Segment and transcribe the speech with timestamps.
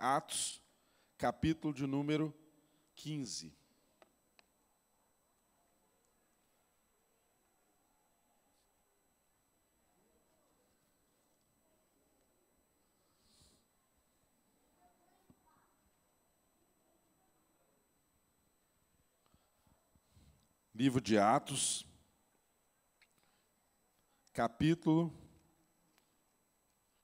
[0.00, 0.62] Atos,
[1.16, 2.32] capítulo de número
[2.94, 3.52] 15.
[20.72, 21.84] Livro de Atos,
[24.32, 25.12] capítulo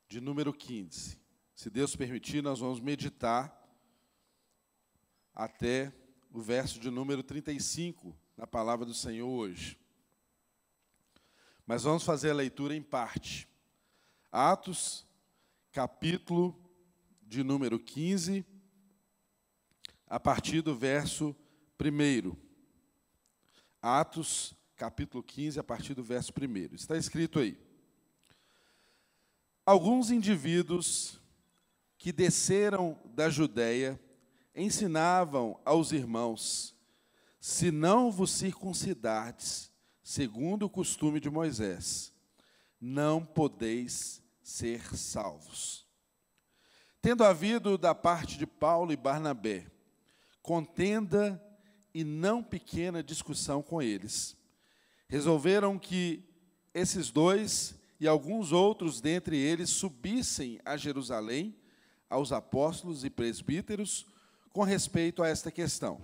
[0.09, 1.24] de número 15.
[1.55, 3.63] Se Deus permitir, nós vamos meditar
[5.33, 5.93] até
[6.33, 9.79] o verso de número 35 na palavra do Senhor hoje.
[11.65, 13.49] Mas vamos fazer a leitura em parte.
[14.33, 15.07] Atos,
[15.71, 16.61] capítulo
[17.23, 18.45] de número 15,
[20.09, 21.35] a partir do verso
[21.81, 22.37] 1.
[23.81, 26.75] Atos, capítulo 15, a partir do verso 1.
[26.75, 27.57] Está escrito aí.
[29.65, 31.23] Alguns indivíduos
[32.05, 33.99] que desceram da Judéia
[34.55, 36.77] ensinavam aos irmãos:
[37.41, 42.13] se não vos circuncidardes, segundo o costume de Moisés,
[42.79, 45.89] não podeis ser salvos.
[47.01, 49.67] Tendo havido da parte de Paulo e Barnabé
[50.43, 51.43] contenda
[51.95, 54.37] e não pequena discussão com eles.
[55.09, 56.23] Resolveram que
[56.75, 61.64] esses dois e alguns outros dentre eles subissem a Jerusalém
[62.09, 64.07] aos apóstolos e presbíteros
[64.53, 66.01] com respeito a esta questão.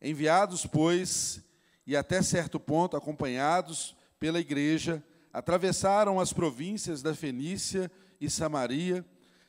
[0.00, 1.42] Enviados, pois,
[1.86, 9.04] e até certo ponto acompanhados pela igreja, atravessaram as províncias da Fenícia e Samaria,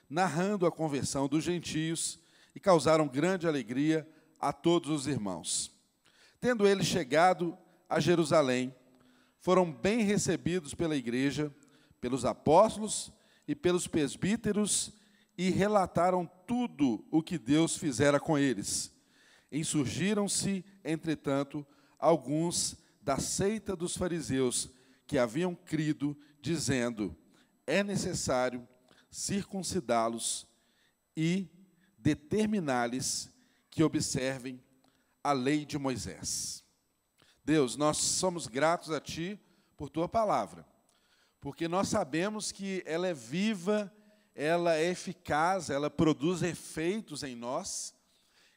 [0.09, 2.19] narrando a conversão dos gentios
[2.55, 4.07] e causaram grande alegria
[4.39, 5.71] a todos os irmãos.
[6.39, 7.57] Tendo eles chegado
[7.87, 8.73] a Jerusalém,
[9.39, 11.53] foram bem recebidos pela igreja,
[12.01, 13.11] pelos apóstolos
[13.47, 14.91] e pelos presbíteros
[15.41, 18.93] e relataram tudo o que Deus fizera com eles.
[19.49, 21.65] Insurgiram-se, entretanto,
[21.97, 24.69] alguns da seita dos fariseus
[25.07, 27.15] que haviam crido, dizendo:
[27.65, 28.67] é necessário
[29.09, 30.45] circuncidá-los
[31.15, 31.47] e
[31.97, 33.31] determinar-lhes
[33.69, 34.61] que observem
[35.23, 36.65] a lei de Moisés.
[37.45, 39.39] Deus, nós somos gratos a Ti
[39.77, 40.67] por Tua palavra,
[41.39, 43.89] porque nós sabemos que ela é viva,
[44.41, 47.93] ela é eficaz, ela produz efeitos em nós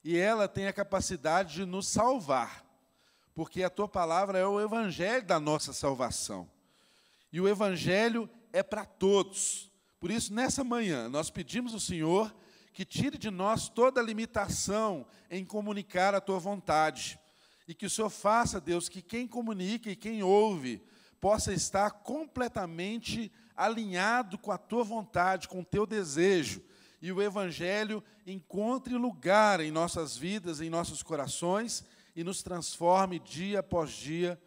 [0.04, 2.64] e ela tem a capacidade de nos salvar,
[3.34, 6.48] porque a Tua palavra é o evangelho da nossa salvação.
[7.32, 9.72] E o evangelho é para todos.
[9.98, 12.32] Por isso, nessa manhã, nós pedimos ao Senhor
[12.72, 17.18] que tire de nós toda limitação em comunicar a tua vontade.
[17.66, 20.80] E que o Senhor faça, Deus, que quem comunica e quem ouve
[21.20, 26.62] possa estar completamente alinhado com a tua vontade, com o teu desejo.
[27.00, 33.60] E o Evangelho encontre lugar em nossas vidas, em nossos corações e nos transforme dia
[33.60, 34.40] após dia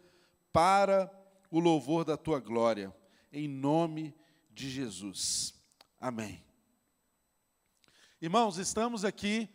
[0.52, 1.10] para
[1.50, 2.94] o louvor da tua glória.
[3.32, 4.14] Em nome
[4.50, 5.54] de Jesus.
[6.00, 6.42] Amém.
[8.20, 9.48] Irmãos, estamos aqui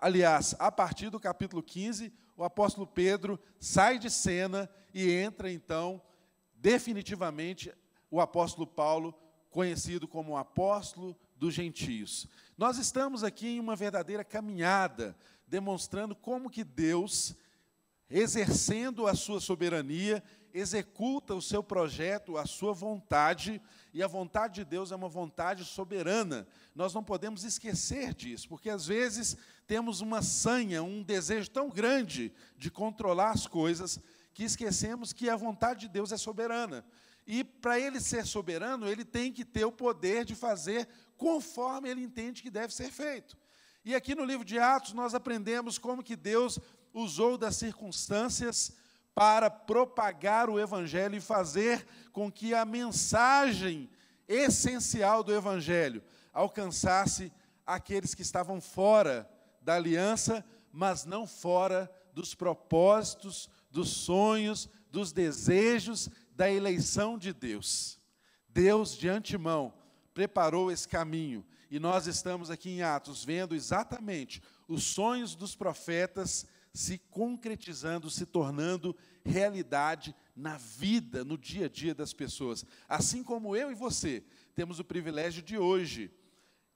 [0.00, 6.00] aliás, a partir do capítulo 15, o apóstolo Pedro sai de cena e entra, então,
[6.54, 7.72] definitivamente,
[8.10, 9.14] o apóstolo Paulo,
[9.50, 12.28] conhecido como apóstolo dos gentios.
[12.56, 15.16] Nós estamos aqui em uma verdadeira caminhada,
[15.46, 17.36] demonstrando como que Deus,
[18.08, 20.22] exercendo a sua soberania,
[20.52, 23.60] executa o seu projeto, a sua vontade,
[23.92, 26.46] e a vontade de Deus é uma vontade soberana.
[26.74, 29.36] Nós não podemos esquecer disso, porque às vezes
[29.66, 34.00] temos uma sanha, um desejo tão grande de controlar as coisas,
[34.32, 36.84] que esquecemos que a vontade de Deus é soberana.
[37.26, 42.02] E para ele ser soberano, ele tem que ter o poder de fazer conforme ele
[42.02, 43.36] entende que deve ser feito.
[43.84, 46.58] E aqui no livro de Atos nós aprendemos como que Deus
[46.92, 48.72] usou das circunstâncias
[49.14, 53.88] para propagar o evangelho e fazer com que a mensagem
[54.28, 56.02] essencial do evangelho
[56.32, 57.32] alcançasse
[57.64, 59.28] aqueles que estavam fora
[59.60, 67.98] da aliança, mas não fora dos propósitos, dos sonhos, dos desejos da eleição de Deus.
[68.48, 69.72] Deus, de antemão,
[70.16, 71.44] preparou esse caminho.
[71.70, 78.24] E nós estamos aqui em Atos vendo exatamente os sonhos dos profetas se concretizando, se
[78.24, 82.64] tornando realidade na vida, no dia a dia das pessoas.
[82.88, 84.24] Assim como eu e você
[84.54, 86.10] temos o privilégio de hoje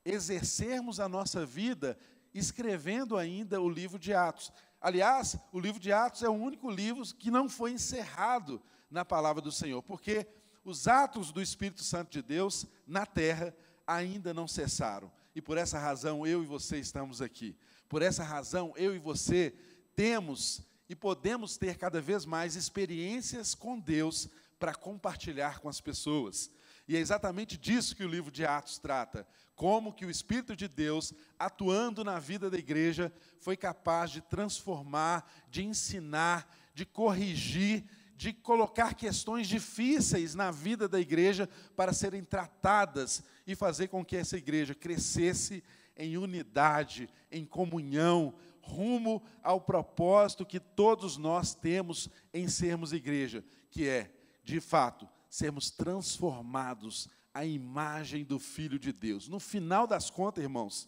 [0.04, 1.98] exercermos a nossa vida
[2.34, 4.52] escrevendo ainda o livro de Atos.
[4.78, 8.60] Aliás, o livro de Atos é o único livro que não foi encerrado
[8.90, 10.26] na palavra do Senhor, porque
[10.70, 13.54] os atos do Espírito Santo de Deus na terra
[13.86, 15.10] ainda não cessaram.
[15.34, 17.56] E por essa razão eu e você estamos aqui.
[17.88, 19.54] Por essa razão eu e você
[19.94, 24.28] temos e podemos ter cada vez mais experiências com Deus
[24.58, 26.50] para compartilhar com as pessoas.
[26.86, 29.26] E é exatamente disso que o livro de Atos trata.
[29.54, 35.30] Como que o Espírito de Deus, atuando na vida da igreja, foi capaz de transformar,
[35.48, 37.84] de ensinar, de corrigir
[38.20, 44.14] de colocar questões difíceis na vida da igreja para serem tratadas e fazer com que
[44.14, 45.64] essa igreja crescesse
[45.96, 53.88] em unidade, em comunhão, rumo ao propósito que todos nós temos em sermos igreja, que
[53.88, 54.14] é,
[54.44, 59.28] de fato, sermos transformados à imagem do Filho de Deus.
[59.28, 60.86] No final das contas, irmãos,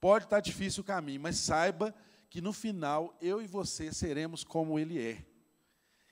[0.00, 1.94] pode estar difícil o caminho, mas saiba
[2.30, 5.29] que no final eu e você seremos como Ele é.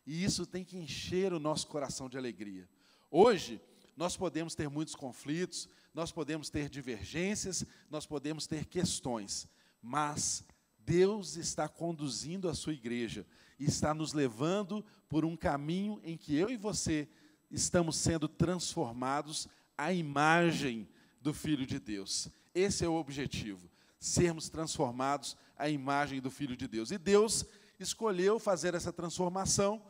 [0.08, 2.66] E isso tem que encher o nosso coração de alegria.
[3.10, 3.60] Hoje,
[3.94, 9.46] nós podemos ter muitos conflitos, nós podemos ter divergências, nós podemos ter questões,
[9.82, 10.42] mas
[10.78, 13.26] Deus está conduzindo a sua igreja
[13.58, 17.06] e está nos levando por um caminho em que eu e você
[17.50, 19.46] estamos sendo transformados
[19.76, 20.88] à imagem
[21.20, 22.30] do Filho de Deus.
[22.54, 23.70] Esse é o objetivo,
[24.00, 26.90] sermos transformados à imagem do Filho de Deus.
[26.90, 27.44] E Deus
[27.78, 29.82] escolheu fazer essa transformação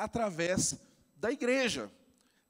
[0.00, 0.78] através
[1.16, 1.90] da igreja.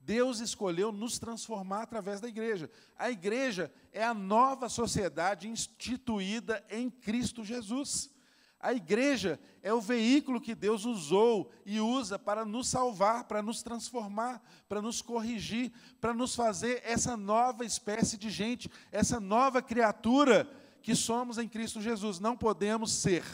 [0.01, 2.71] Deus escolheu nos transformar através da igreja.
[2.97, 8.11] A igreja é a nova sociedade instituída em Cristo Jesus.
[8.59, 13.63] A igreja é o veículo que Deus usou e usa para nos salvar, para nos
[13.63, 20.51] transformar, para nos corrigir, para nos fazer essa nova espécie de gente, essa nova criatura
[20.83, 22.21] que somos em Cristo Jesus.
[22.21, 23.25] Não podemos ser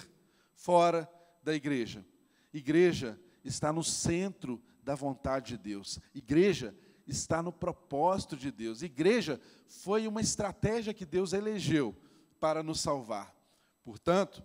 [0.55, 1.11] fora
[1.43, 2.05] da igreja.
[2.53, 5.99] Igreja está no centro da vontade de Deus.
[6.15, 6.75] Igreja
[7.07, 8.83] está no propósito de Deus.
[8.83, 11.95] Igreja foi uma estratégia que Deus elegeu
[12.41, 13.35] para nos salvar.
[13.85, 14.45] Portanto,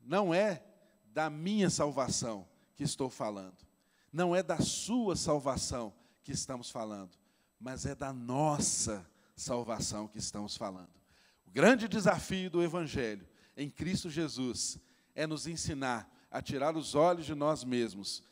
[0.00, 0.62] não é
[1.12, 3.56] da minha salvação que estou falando,
[4.12, 7.16] não é da sua salvação que estamos falando,
[7.58, 10.90] mas é da nossa salvação que estamos falando.
[11.46, 13.26] O grande desafio do Evangelho
[13.56, 14.78] em Cristo Jesus
[15.14, 18.22] é nos ensinar a tirar os olhos de nós mesmos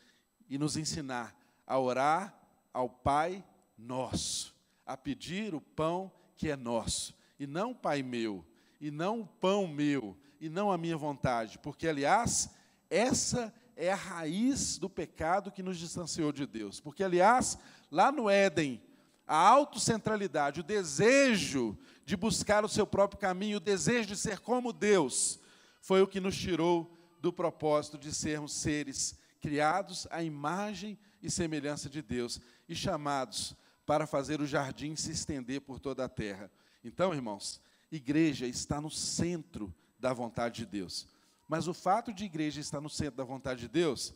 [0.46, 1.34] e nos ensinar
[1.66, 2.38] a orar
[2.70, 3.42] ao Pai
[3.78, 8.44] nosso, a pedir o pão que é nosso, e não o Pai meu,
[8.78, 12.50] e não o pão meu, e não a minha vontade, porque, aliás,
[12.90, 16.80] essa é a raiz do pecado que nos distanciou de Deus.
[16.80, 17.56] Porque, aliás,
[17.90, 18.82] lá no Éden,
[19.26, 24.75] a autocentralidade, o desejo de buscar o seu próprio caminho, o desejo de ser como
[24.75, 25.40] Deus,
[25.80, 26.93] foi o que nos tirou
[27.25, 32.38] do propósito de sermos seres criados à imagem e semelhança de Deus
[32.69, 36.52] e chamados para fazer o jardim se estender por toda a terra.
[36.85, 41.07] Então, irmãos, igreja está no centro da vontade de Deus.
[41.49, 44.12] Mas o fato de igreja estar no centro da vontade de Deus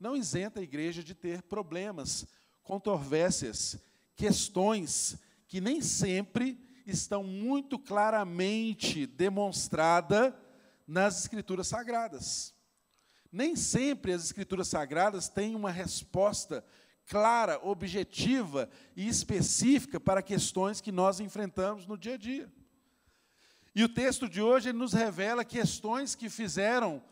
[0.00, 2.26] não isenta a igreja de ter problemas,
[2.62, 3.78] controvérsias,
[4.14, 10.32] questões que nem sempre estão muito claramente demonstradas
[10.86, 12.54] nas Escrituras Sagradas.
[13.32, 16.64] Nem sempre as Escrituras Sagradas têm uma resposta
[17.06, 22.52] clara, objetiva e específica para questões que nós enfrentamos no dia a dia.
[23.74, 27.02] E o texto de hoje nos revela questões que fizeram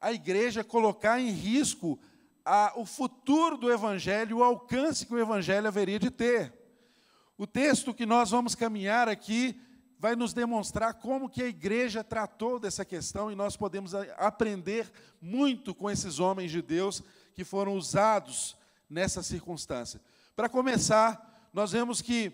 [0.00, 1.98] a igreja colocar em risco
[2.44, 6.52] a, o futuro do Evangelho, o alcance que o Evangelho haveria de ter.
[7.38, 9.58] O texto que nós vamos caminhar aqui
[9.98, 15.74] vai nos demonstrar como que a igreja tratou dessa questão e nós podemos aprender muito
[15.74, 17.02] com esses homens de Deus
[17.34, 18.56] que foram usados
[18.88, 20.00] nessa circunstância.
[20.36, 22.32] Para começar, nós vemos que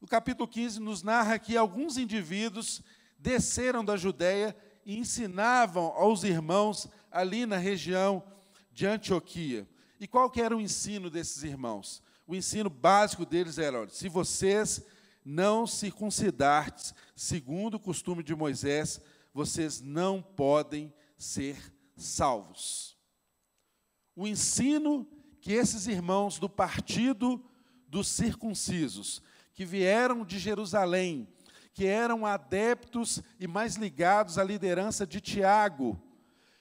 [0.00, 2.82] o capítulo 15 nos narra que alguns indivíduos
[3.18, 8.22] desceram da Judéia e ensinavam aos irmãos ali na região
[8.72, 9.66] de Antioquia.
[9.98, 12.02] E qual que era o ensino desses irmãos?
[12.26, 14.84] O ensino básico deles era: olha, se vocês
[15.26, 19.00] não circuncidardes segundo o costume de Moisés,
[19.34, 21.58] vocês não podem ser
[21.96, 22.96] salvos.
[24.14, 25.04] O ensino
[25.40, 27.44] que esses irmãos do partido
[27.88, 29.20] dos circuncisos,
[29.52, 31.28] que vieram de Jerusalém,
[31.74, 36.00] que eram adeptos e mais ligados à liderança de Tiago,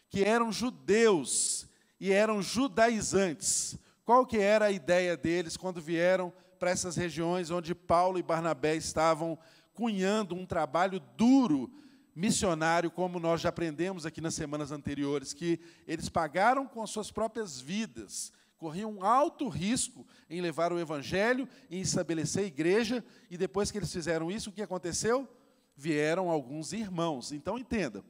[0.10, 1.68] que eram judeus
[2.00, 3.78] e eram judaizantes.
[4.04, 6.34] Qual que era a ideia deles quando vieram
[6.66, 9.38] para essas regiões onde Paulo e Barnabé estavam
[9.72, 11.72] cunhando um trabalho duro
[12.16, 17.12] missionário, como nós já aprendemos aqui nas semanas anteriores, que eles pagaram com as suas
[17.12, 23.70] próprias vidas, corriam um alto risco em levar o evangelho, em estabelecer igreja, e depois
[23.70, 25.30] que eles fizeram isso, o que aconteceu?
[25.78, 27.32] Vieram alguns irmãos.
[27.32, 28.04] Então entenda,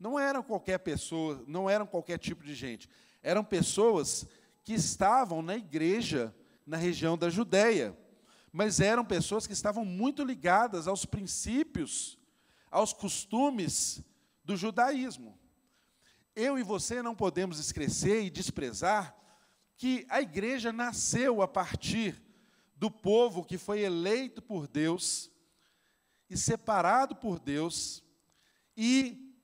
[0.00, 2.88] não eram qualquer pessoa, não eram qualquer tipo de gente.
[3.22, 4.26] Eram pessoas
[4.64, 6.34] que estavam na igreja
[6.68, 7.96] na região da Judéia,
[8.52, 12.18] mas eram pessoas que estavam muito ligadas aos princípios,
[12.70, 14.02] aos costumes
[14.44, 15.38] do judaísmo.
[16.36, 19.16] Eu e você não podemos esquecer e desprezar
[19.78, 22.22] que a igreja nasceu a partir
[22.76, 25.30] do povo que foi eleito por Deus
[26.28, 28.04] e separado por Deus.
[28.76, 29.34] E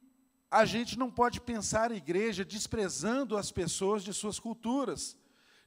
[0.50, 5.16] a gente não pode pensar a igreja desprezando as pessoas de suas culturas,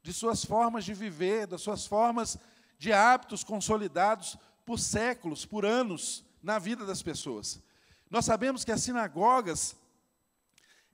[0.07, 2.37] de suas formas de viver, das suas formas
[2.79, 7.61] de hábitos consolidados por séculos, por anos na vida das pessoas.
[8.09, 9.75] Nós sabemos que as sinagogas,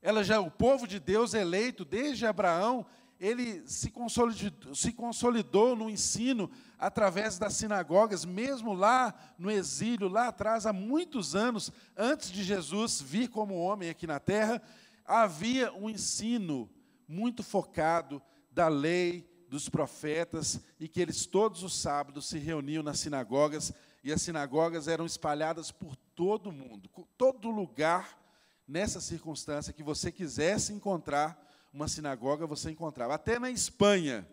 [0.02, 2.88] ela já o povo de Deus eleito desde Abraão,
[3.20, 10.30] ele se consolidou, se consolidou no ensino através das sinagogas, mesmo lá no exílio, lá
[10.30, 14.60] atrás, há muitos anos, antes de Jesus vir como homem aqui na terra,
[15.06, 16.68] havia um ensino
[17.08, 18.20] muito focado
[18.54, 24.12] da lei, dos profetas, e que eles todos os sábados se reuniam nas sinagogas, e
[24.12, 28.22] as sinagogas eram espalhadas por todo o mundo, todo lugar,
[28.68, 31.40] nessa circunstância que você quisesse encontrar
[31.74, 33.16] uma sinagoga você encontrava.
[33.16, 34.28] Até na Espanha,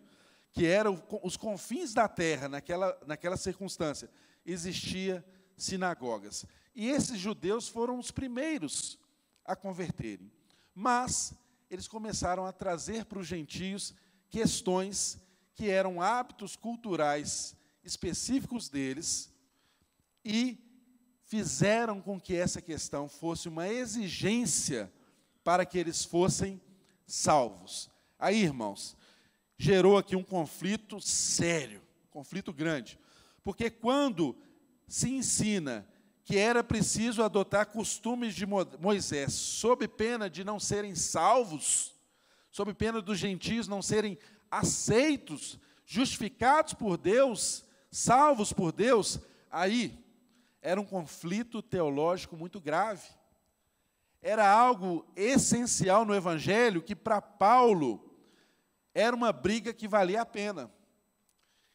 [0.52, 4.10] que eram os confins da terra naquela, naquela circunstância,
[4.44, 5.24] existia
[5.56, 6.44] sinagogas.
[6.74, 8.98] E esses judeus foram os primeiros
[9.44, 10.30] a converterem.
[10.74, 11.32] Mas
[11.70, 13.94] eles começaram a trazer para os gentios
[14.30, 15.18] questões
[15.54, 19.32] que eram hábitos culturais específicos deles
[20.24, 20.58] e
[21.24, 24.92] fizeram com que essa questão fosse uma exigência
[25.44, 26.60] para que eles fossem
[27.06, 27.90] salvos.
[28.18, 28.96] Aí, irmãos,
[29.58, 32.98] gerou aqui um conflito sério, um conflito grande.
[33.42, 34.36] Porque quando
[34.86, 35.86] se ensina
[36.24, 41.94] que era preciso adotar costumes de Moisés, sob pena de não serem salvos,
[42.50, 44.18] sob pena dos gentios não serem
[44.50, 49.18] aceitos, justificados por Deus, salvos por Deus,
[49.50, 50.04] aí
[50.62, 53.08] era um conflito teológico muito grave
[54.22, 58.14] era algo essencial no Evangelho que, para Paulo,
[58.92, 60.70] era uma briga que valia a pena.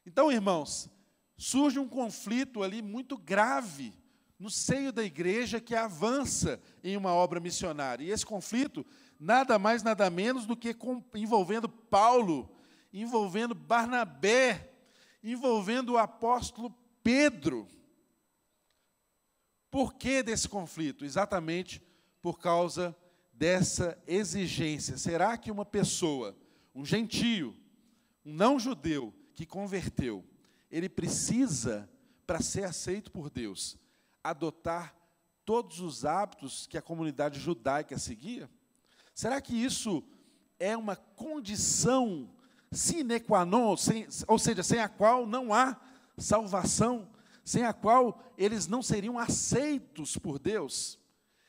[0.05, 0.89] Então, irmãos,
[1.35, 3.93] surge um conflito ali muito grave
[4.37, 8.03] no seio da igreja que avança em uma obra missionária.
[8.03, 8.85] E esse conflito,
[9.19, 10.75] nada mais, nada menos do que
[11.13, 12.49] envolvendo Paulo,
[12.91, 14.71] envolvendo Barnabé,
[15.23, 17.67] envolvendo o apóstolo Pedro.
[19.69, 21.03] Por que desse conflito?
[21.03, 21.81] Exatamente
[22.21, 22.95] por causa
[23.33, 24.97] dessa exigência.
[24.97, 26.35] Será que uma pessoa,
[26.73, 27.55] um gentio,
[28.25, 30.23] um não judeu que converteu,
[30.71, 31.89] ele precisa,
[32.25, 33.77] para ser aceito por Deus,
[34.23, 34.95] adotar
[35.43, 38.49] todos os hábitos que a comunidade judaica seguia?
[39.15, 40.03] Será que isso
[40.59, 42.29] é uma condição
[42.69, 45.79] sine qua non, sem, ou seja, sem a qual não há
[46.17, 47.09] salvação,
[47.41, 50.99] sem a qual eles não seriam aceitos por Deus?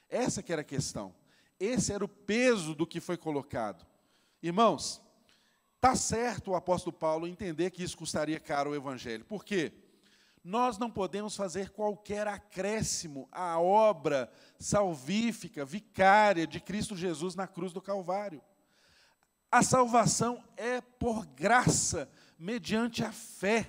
[0.08, 1.12] Essa que era a questão.
[1.58, 3.84] Esse era o peso do que foi colocado.
[4.40, 5.02] Irmãos,
[5.74, 9.24] está certo o apóstolo Paulo entender que isso custaria caro ao evangelho.
[9.24, 9.72] Por quê?
[10.46, 17.72] Nós não podemos fazer qualquer acréscimo à obra salvífica, vicária de Cristo Jesus na cruz
[17.72, 18.40] do Calvário.
[19.50, 23.68] A salvação é por graça, mediante a fé.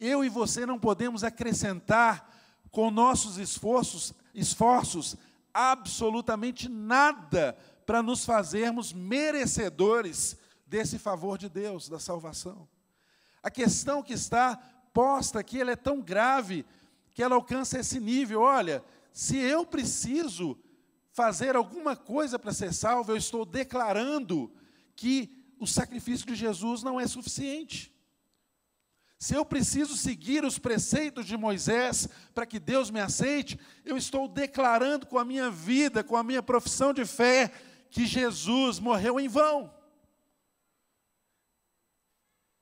[0.00, 2.26] Eu e você não podemos acrescentar
[2.70, 5.18] com nossos esforços, esforços
[5.52, 10.34] absolutamente nada para nos fazermos merecedores
[10.66, 12.66] desse favor de Deus, da salvação.
[13.42, 14.58] A questão que está
[14.96, 16.64] posta aqui, ela é tão grave
[17.12, 18.40] que ela alcança esse nível.
[18.40, 20.58] Olha, se eu preciso
[21.12, 24.50] fazer alguma coisa para ser salvo, eu estou declarando
[24.94, 27.94] que o sacrifício de Jesus não é suficiente.
[29.18, 34.26] Se eu preciso seguir os preceitos de Moisés para que Deus me aceite, eu estou
[34.26, 37.52] declarando com a minha vida, com a minha profissão de fé,
[37.90, 39.75] que Jesus morreu em vão.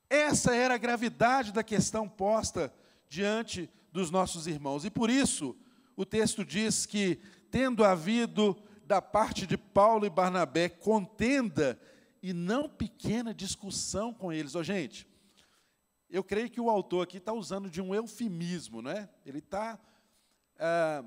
[0.09, 2.73] Essa era a gravidade da questão posta
[3.09, 4.85] diante dos nossos irmãos.
[4.85, 5.55] E por isso,
[5.95, 7.19] o texto diz que,
[7.49, 11.79] tendo havido da parte de Paulo e Barnabé contenda
[12.21, 14.55] e não pequena discussão com eles.
[14.55, 15.07] Ó, oh, gente,
[16.09, 19.09] eu creio que o autor aqui está usando de um eufemismo, não é?
[19.25, 19.79] Ele está
[20.59, 21.03] ah,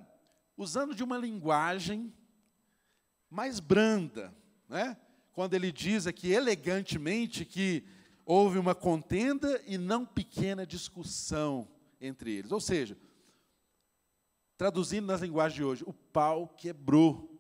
[0.57, 2.13] usando de uma linguagem
[3.31, 4.35] mais branda,
[4.69, 4.97] né?
[5.39, 7.85] quando ele diz aqui elegantemente que
[8.31, 11.67] houve uma contenda e não pequena discussão
[11.99, 12.53] entre eles.
[12.53, 12.95] Ou seja,
[14.55, 17.35] traduzindo nas linguagens de hoje, o pau quebrou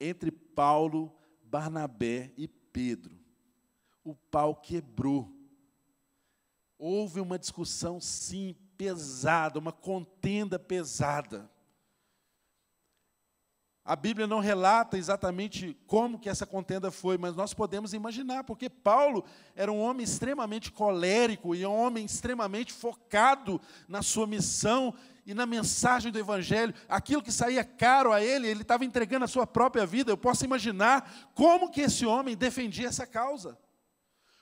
[0.00, 1.14] entre Paulo,
[1.44, 3.20] Barnabé e Pedro.
[4.02, 5.30] O pau quebrou.
[6.78, 11.50] Houve uma discussão, sim, pesada, uma contenda pesada.
[13.90, 18.70] A Bíblia não relata exatamente como que essa contenda foi, mas nós podemos imaginar, porque
[18.70, 19.24] Paulo
[19.56, 24.94] era um homem extremamente colérico e um homem extremamente focado na sua missão
[25.26, 26.72] e na mensagem do Evangelho.
[26.88, 30.12] Aquilo que saía caro a ele, ele estava entregando a sua própria vida.
[30.12, 33.58] Eu posso imaginar como que esse homem defendia essa causa.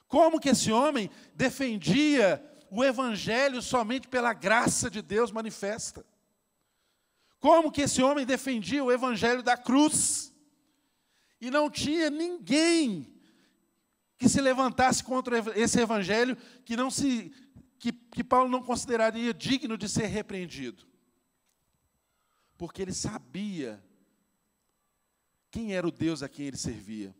[0.09, 6.05] Como que esse homem defendia o Evangelho somente pela graça de Deus manifesta.
[7.41, 10.35] Como que esse homem defendia o evangelho da cruz?
[11.41, 13.15] E não tinha ninguém
[14.17, 17.33] que se levantasse contra esse evangelho que não se
[17.79, 20.85] que, que Paulo não consideraria digno de ser repreendido.
[22.57, 23.81] Porque ele sabia
[25.49, 27.15] quem era o Deus a quem ele servia.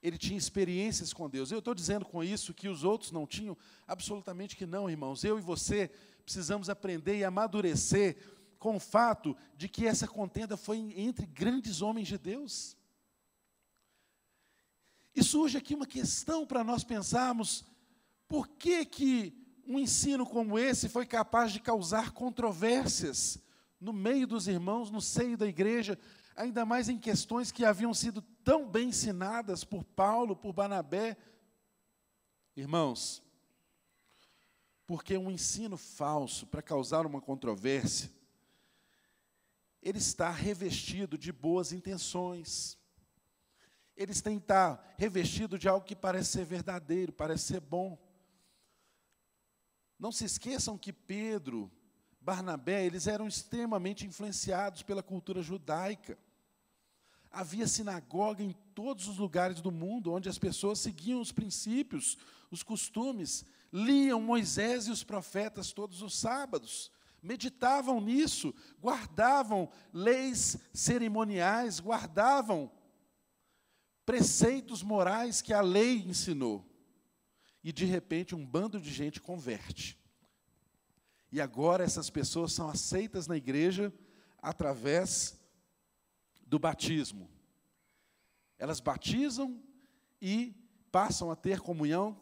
[0.00, 1.50] Ele tinha experiências com Deus.
[1.50, 3.56] Eu estou dizendo com isso que os outros não tinham?
[3.86, 5.24] Absolutamente que não, irmãos.
[5.24, 5.90] Eu e você
[6.24, 8.16] precisamos aprender e amadurecer
[8.62, 12.76] com o fato de que essa contenda foi entre grandes homens de Deus.
[15.16, 17.64] E surge aqui uma questão para nós pensarmos:
[18.28, 19.34] por que, que
[19.66, 23.36] um ensino como esse foi capaz de causar controvérsias
[23.80, 25.98] no meio dos irmãos, no seio da igreja,
[26.36, 31.16] ainda mais em questões que haviam sido tão bem ensinadas por Paulo, por Barnabé?
[32.54, 33.24] Irmãos,
[34.86, 38.21] porque um ensino falso para causar uma controvérsia
[39.82, 42.78] ele está revestido de boas intenções.
[43.96, 47.98] Ele tem que estar revestido de algo que parece ser verdadeiro, parece ser bom.
[49.98, 51.70] Não se esqueçam que Pedro,
[52.20, 56.16] Barnabé, eles eram extremamente influenciados pela cultura judaica.
[57.30, 62.16] Havia sinagoga em todos os lugares do mundo, onde as pessoas seguiam os princípios,
[62.50, 71.78] os costumes, liam Moisés e os profetas todos os sábados meditavam nisso, guardavam leis cerimoniais,
[71.78, 72.70] guardavam
[74.04, 76.68] preceitos morais que a lei ensinou.
[77.62, 79.96] E de repente um bando de gente converte.
[81.30, 83.92] E agora essas pessoas são aceitas na igreja
[84.38, 85.40] através
[86.44, 87.30] do batismo.
[88.58, 89.62] Elas batizam
[90.20, 90.54] e
[90.90, 92.20] passam a ter comunhão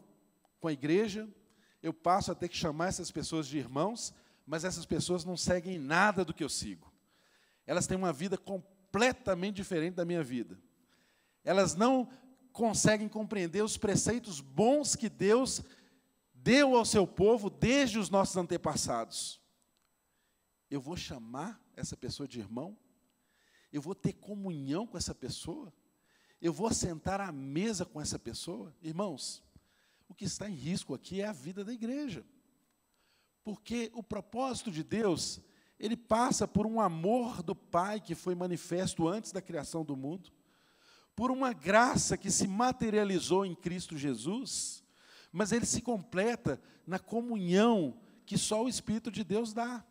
[0.60, 1.28] com a igreja.
[1.82, 4.14] Eu passo a ter que chamar essas pessoas de irmãos,
[4.50, 6.92] mas essas pessoas não seguem nada do que eu sigo.
[7.64, 10.58] Elas têm uma vida completamente diferente da minha vida.
[11.44, 12.10] Elas não
[12.52, 15.62] conseguem compreender os preceitos bons que Deus
[16.34, 19.40] deu ao seu povo desde os nossos antepassados.
[20.68, 22.76] Eu vou chamar essa pessoa de irmão?
[23.72, 25.72] Eu vou ter comunhão com essa pessoa?
[26.42, 28.74] Eu vou sentar à mesa com essa pessoa?
[28.82, 29.44] Irmãos,
[30.08, 32.26] o que está em risco aqui é a vida da igreja.
[33.50, 35.40] Porque o propósito de Deus,
[35.76, 40.30] ele passa por um amor do Pai que foi manifesto antes da criação do mundo,
[41.16, 44.84] por uma graça que se materializou em Cristo Jesus,
[45.32, 49.84] mas ele se completa na comunhão que só o Espírito de Deus dá.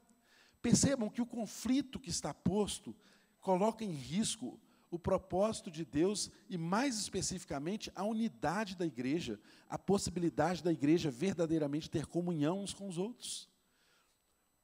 [0.62, 2.96] Percebam que o conflito que está posto
[3.42, 4.58] coloca em risco
[4.90, 9.38] o propósito de Deus e, mais especificamente, a unidade da igreja,
[9.70, 13.49] a possibilidade da igreja verdadeiramente ter comunhão uns com os outros.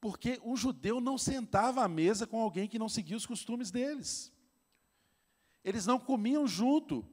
[0.05, 4.31] Porque um judeu não sentava à mesa com alguém que não seguia os costumes deles.
[5.63, 7.03] Eles não comiam junto.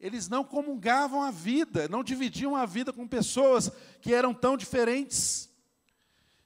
[0.00, 5.50] Eles não comungavam a vida, não dividiam a vida com pessoas que eram tão diferentes.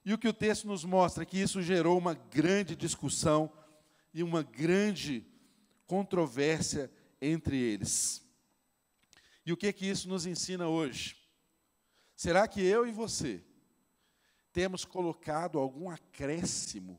[0.04, 3.48] E o que o texto nos mostra é que isso gerou uma grande discussão
[4.12, 5.24] e uma grande
[5.86, 6.90] controvérsia
[7.22, 8.20] entre eles.
[9.46, 11.16] E o que que isso nos ensina hoje?
[12.16, 13.44] Será que eu e você
[14.56, 16.98] temos colocado algum acréscimo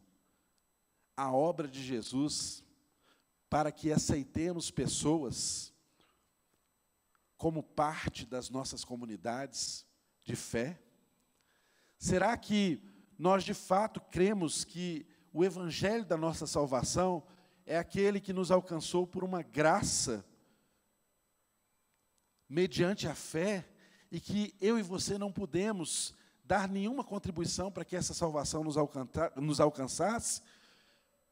[1.15, 2.63] à obra de Jesus
[3.49, 5.73] para que aceitemos pessoas
[7.35, 9.87] como parte das nossas comunidades
[10.23, 10.79] de fé?
[11.97, 12.79] Será que
[13.17, 17.25] nós de fato cremos que o evangelho da nossa salvação
[17.65, 20.23] é aquele que nos alcançou por uma graça,
[22.47, 23.67] mediante a fé,
[24.11, 26.13] e que eu e você não podemos
[26.47, 28.75] dar nenhuma contribuição para que essa salvação nos,
[29.35, 30.41] nos alcançasse,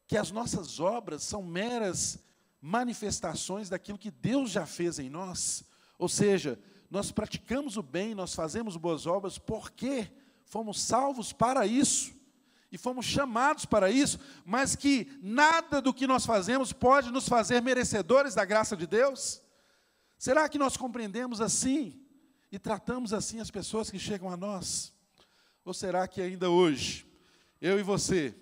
[0.06, 2.20] que as nossas obras são meras
[2.62, 5.64] manifestações daquilo que Deus já fez em nós,
[5.98, 6.60] ou seja,
[6.92, 10.12] nós praticamos o bem, nós fazemos boas obras porque
[10.44, 12.14] fomos salvos para isso
[12.72, 17.62] e fomos chamados para isso, mas que nada do que nós fazemos pode nos fazer
[17.62, 19.42] merecedores da graça de Deus?
[20.18, 22.02] Será que nós compreendemos assim
[22.52, 24.95] e tratamos assim as pessoas que chegam a nós?
[25.66, 27.08] Ou será que ainda hoje,
[27.60, 28.36] eu e você,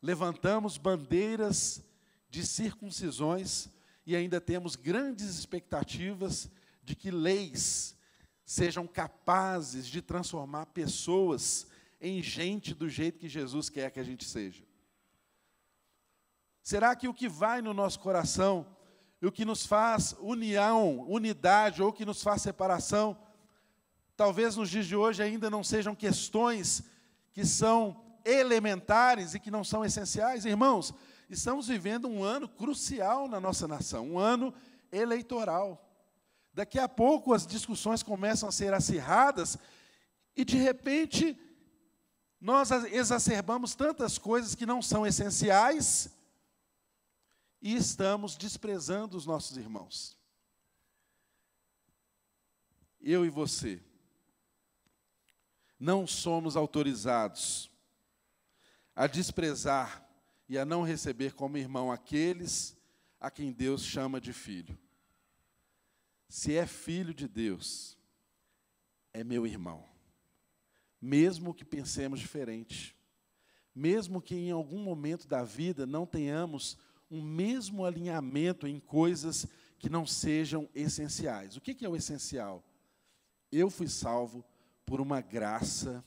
[0.00, 1.84] levantamos bandeiras
[2.30, 3.68] de circuncisões
[4.06, 6.48] e ainda temos grandes expectativas
[6.80, 7.96] de que leis
[8.44, 11.66] sejam capazes de transformar pessoas
[12.00, 14.62] em gente do jeito que Jesus quer que a gente seja?
[16.62, 18.64] Será que o que vai no nosso coração,
[19.20, 23.18] o que nos faz união, unidade, ou o que nos faz separação,
[24.18, 26.82] talvez nos dias de hoje ainda não sejam questões
[27.32, 30.44] que são elementares e que não são essenciais?
[30.44, 30.92] Irmãos,
[31.30, 34.52] estamos vivendo um ano crucial na nossa nação, um ano
[34.90, 35.88] eleitoral.
[36.52, 39.56] Daqui a pouco as discussões começam a ser acirradas
[40.36, 41.38] e, de repente,
[42.40, 46.10] nós exacerbamos tantas coisas que não são essenciais
[47.62, 50.18] e estamos desprezando os nossos irmãos.
[53.00, 53.80] Eu e você
[55.78, 57.70] não somos autorizados
[58.94, 60.06] a desprezar
[60.48, 62.76] e a não receber como irmão aqueles
[63.20, 64.78] a quem Deus chama de filho.
[66.28, 67.96] Se é filho de Deus,
[69.12, 69.88] é meu irmão
[71.00, 72.96] mesmo que pensemos diferente,
[73.74, 76.76] mesmo que em algum momento da vida não tenhamos
[77.10, 79.46] um mesmo alinhamento em coisas
[79.78, 81.56] que não sejam essenciais.
[81.56, 82.64] O que é o essencial?
[83.50, 84.44] Eu fui salvo
[84.88, 86.02] por uma graça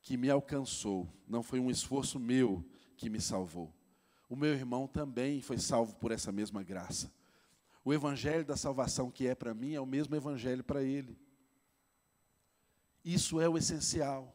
[0.00, 2.64] que me alcançou, não foi um esforço meu
[2.96, 3.70] que me salvou.
[4.26, 7.12] O meu irmão também foi salvo por essa mesma graça.
[7.84, 11.20] O evangelho da salvação que é para mim é o mesmo evangelho para ele.
[13.04, 14.34] Isso é o essencial.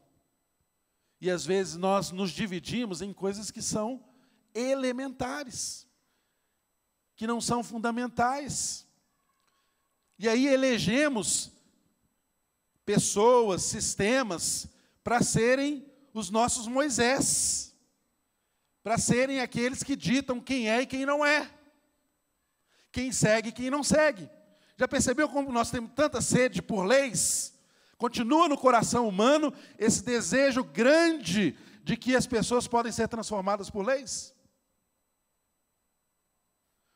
[1.19, 4.05] E às vezes nós nos dividimos em coisas que são
[4.53, 5.87] elementares,
[7.15, 8.87] que não são fundamentais.
[10.19, 11.52] E aí elegemos
[12.85, 14.67] pessoas, sistemas,
[15.03, 17.75] para serem os nossos Moisés,
[18.83, 21.49] para serem aqueles que ditam quem é e quem não é,
[22.91, 24.29] quem segue e quem não segue.
[24.77, 27.53] Já percebeu como nós temos tanta sede por leis?
[27.97, 33.85] Continua no coração humano esse desejo grande de que as pessoas podem ser transformadas por
[33.85, 34.33] leis?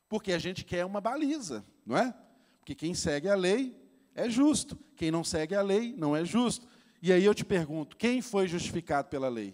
[0.09, 2.13] Porque a gente quer uma baliza, não é?
[2.59, 3.86] Porque quem segue a lei
[4.17, 6.67] é justo, quem não segue a lei não é justo.
[7.03, 9.53] E aí eu te pergunto: quem foi justificado pela lei?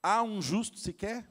[0.00, 1.28] Há um justo sequer?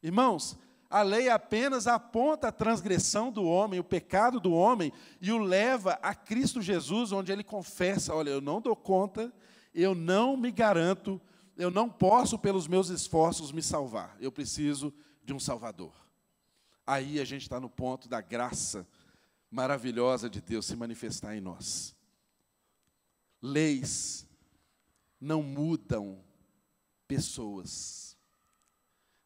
[0.00, 0.56] Irmãos,
[0.88, 5.98] a lei apenas aponta a transgressão do homem, o pecado do homem, e o leva
[6.00, 9.32] a Cristo Jesus, onde ele confessa: olha, eu não dou conta,
[9.74, 11.20] eu não me garanto,
[11.56, 14.16] eu não posso, pelos meus esforços, me salvar.
[14.20, 15.92] Eu preciso de um Salvador.
[16.86, 18.86] Aí a gente está no ponto da graça
[19.52, 21.94] maravilhosa de Deus se manifestar em nós.
[23.40, 24.26] Leis
[25.20, 26.24] não mudam
[27.06, 28.16] pessoas.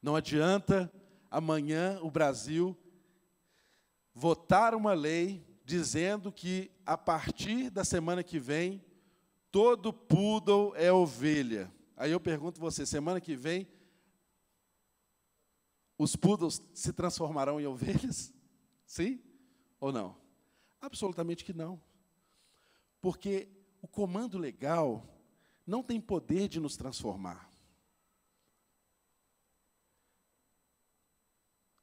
[0.02, 0.92] Não adianta
[1.30, 2.76] amanhã o Brasil
[4.12, 8.84] votar uma lei dizendo que a partir da semana que vem
[9.52, 11.72] todo poodle é ovelha.
[11.96, 13.68] Aí eu pergunto você, semana que vem
[15.96, 18.34] os poodles se transformarão em ovelhas?
[18.84, 19.25] Sim
[19.80, 20.16] ou não?
[20.80, 21.80] Absolutamente que não.
[23.00, 23.48] Porque
[23.80, 25.06] o comando legal
[25.66, 27.50] não tem poder de nos transformar.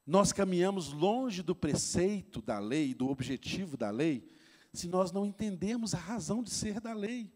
[0.06, 4.28] Nós caminhamos longe do preceito da lei, do objetivo da lei,
[4.72, 7.32] se nós não entendemos a razão de ser da lei.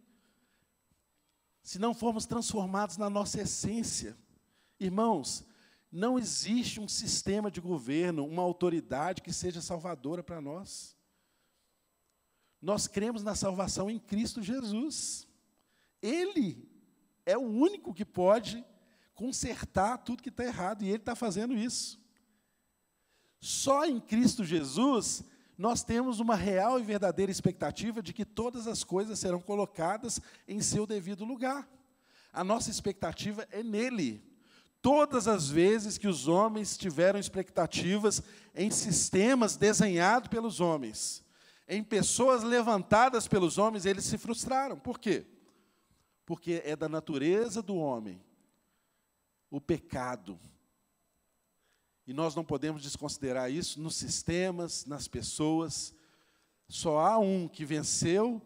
[1.63, 4.17] Se não formos transformados na nossa essência.
[4.79, 5.47] Irmãos,
[5.91, 10.97] não existe um sistema de governo, uma autoridade que seja salvadora para nós.
[12.61, 15.27] Nós cremos na salvação em Cristo Jesus.
[16.03, 16.69] Ele
[17.25, 18.65] é o único que pode
[19.15, 21.99] consertar tudo que está errado, e Ele está fazendo isso.
[23.41, 25.25] Só em Cristo Jesus
[25.57, 30.61] nós temos uma real e verdadeira expectativa de que todas as coisas serão colocadas em
[30.61, 31.69] seu devido lugar.
[32.33, 34.28] A nossa expectativa é nele.
[34.81, 38.23] Todas as vezes que os homens tiveram expectativas
[38.55, 41.25] em sistemas desenhados pelos homens,
[41.67, 44.79] em pessoas levantadas pelos homens, eles se frustraram.
[44.79, 45.27] Por quê?
[46.25, 48.23] Porque é da natureza do homem
[49.51, 50.39] o pecado,
[52.09, 55.95] e nós não podemos desconsiderar isso nos sistemas, nas pessoas.
[56.67, 58.41] Só há um que venceu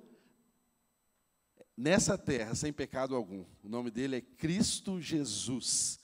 [1.76, 3.44] nessa terra sem pecado algum.
[3.62, 6.01] O nome dele é Cristo Jesus.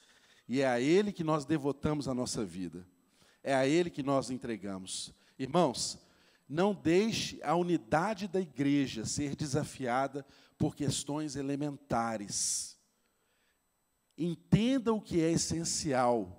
[0.48, 2.86] E é a Ele que nós devotamos a nossa vida.
[3.42, 5.12] É a Ele que nós entregamos.
[5.38, 5.98] Irmãos,
[6.48, 10.24] não deixe a unidade da igreja ser desafiada
[10.56, 12.78] por questões elementares.
[14.16, 16.38] Entenda o que é essencial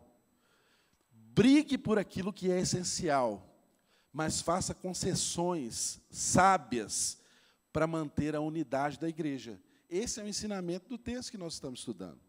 [1.39, 3.57] brigue por aquilo que é essencial,
[4.11, 7.17] mas faça concessões sábias
[7.71, 9.57] para manter a unidade da igreja.
[9.89, 12.19] Esse é o ensinamento do texto que nós estamos estudando.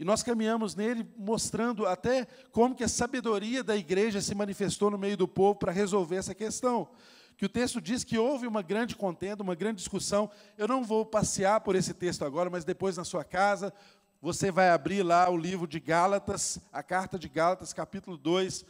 [0.00, 4.96] E nós caminhamos nele mostrando até como que a sabedoria da igreja se manifestou no
[4.96, 6.88] meio do povo para resolver essa questão.
[7.36, 10.30] Que o texto diz que houve uma grande contenda, uma grande discussão.
[10.56, 13.74] Eu não vou passear por esse texto agora, mas depois na sua casa
[14.22, 18.64] você vai abrir lá o livro de Gálatas, a carta de Gálatas, capítulo 2,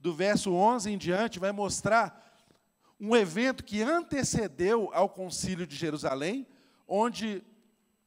[0.00, 2.38] do verso 11 em diante, vai mostrar
[2.98, 6.46] um evento que antecedeu ao concílio de Jerusalém,
[6.88, 7.44] onde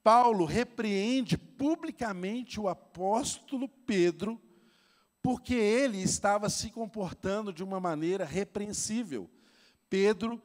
[0.08, 4.41] Paulo repreende publicamente o apóstolo Pedro,
[5.22, 9.30] porque ele estava se comportando de uma maneira repreensível.
[9.89, 10.41] Pedro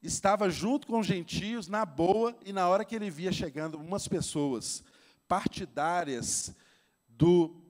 [0.00, 4.06] estava junto com os gentios na boa e na hora que ele via chegando umas
[4.06, 4.84] pessoas
[5.26, 6.54] partidárias
[7.08, 7.60] do,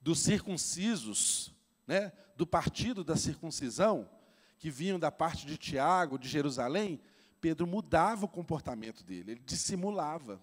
[0.00, 1.54] dos circuncisos,
[1.86, 4.10] né, do partido da circuncisão,
[4.58, 7.00] que vinham da parte de Tiago, de Jerusalém,
[7.46, 10.42] Pedro mudava o comportamento dele, ele dissimulava.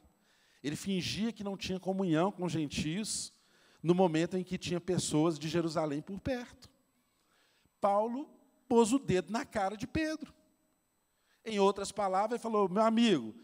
[0.63, 3.33] Ele fingia que não tinha comunhão com os gentios
[3.81, 6.69] no momento em que tinha pessoas de Jerusalém por perto.
[7.81, 8.29] Paulo
[8.69, 10.33] pôs o dedo na cara de Pedro.
[11.43, 13.35] Em outras palavras, ele falou: meu amigo,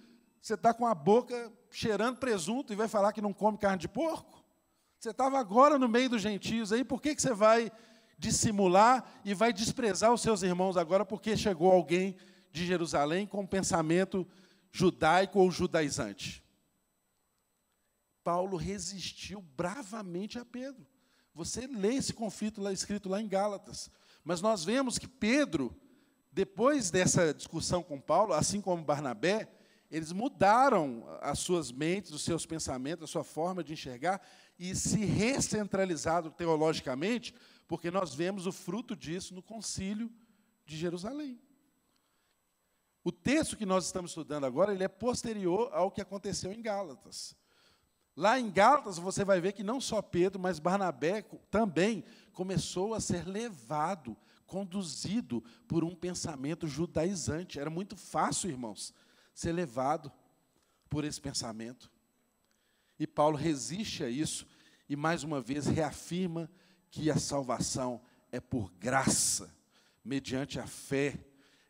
[0.41, 3.89] você está com a boca cheirando presunto e vai falar que não come carne de
[3.89, 4.41] porco?
[4.97, 7.69] Você estava agora no meio dos gentios aí, por que, que você vai
[8.17, 12.15] dissimular e vai desprezar os seus irmãos agora porque chegou alguém
[12.51, 14.27] de Jerusalém com um pensamento
[14.71, 16.43] judaico ou judaizante?
[18.23, 20.85] Paulo resistiu bravamente a Pedro.
[21.33, 23.89] Você lê esse conflito lá escrito lá em Gálatas.
[24.23, 25.75] Mas nós vemos que Pedro,
[26.31, 29.49] depois dessa discussão com Paulo, assim como Barnabé,
[29.89, 34.21] eles mudaram as suas mentes, os seus pensamentos, a sua forma de enxergar
[34.57, 37.33] e se recentralizaram teologicamente,
[37.67, 40.11] porque nós vemos o fruto disso no concílio
[40.65, 41.39] de Jerusalém.
[43.09, 47.35] O texto que nós estamos estudando agora, ele é posterior ao que aconteceu em Gálatas.
[48.15, 52.99] Lá em Gálatas, você vai ver que não só Pedro, mas Barnabé também começou a
[52.99, 57.59] ser levado, conduzido por um pensamento judaizante.
[57.59, 58.93] Era muito fácil, irmãos,
[59.33, 60.11] ser levado
[60.87, 61.91] por esse pensamento.
[62.99, 64.45] E Paulo resiste a isso
[64.87, 66.47] e mais uma vez reafirma
[66.91, 69.51] que a salvação é por graça,
[70.05, 71.17] mediante a fé.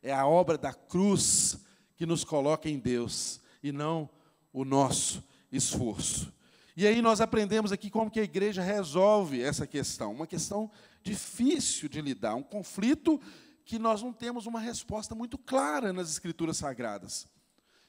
[0.01, 1.57] É a obra da cruz
[1.95, 4.09] que nos coloca em Deus e não
[4.53, 6.31] o nosso esforço.
[6.75, 10.71] E aí nós aprendemos aqui como que a igreja resolve essa questão, uma questão
[11.03, 13.19] difícil de lidar, um conflito
[13.65, 17.27] que nós não temos uma resposta muito clara nas escrituras sagradas.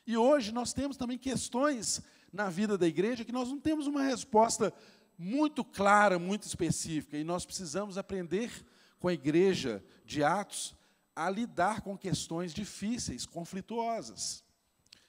[0.07, 4.03] E hoje nós temos também questões na vida da igreja que nós não temos uma
[4.03, 4.73] resposta
[5.17, 8.51] muito clara, muito específica, e nós precisamos aprender
[8.99, 10.75] com a igreja de Atos
[11.15, 14.45] a lidar com questões difíceis, conflituosas,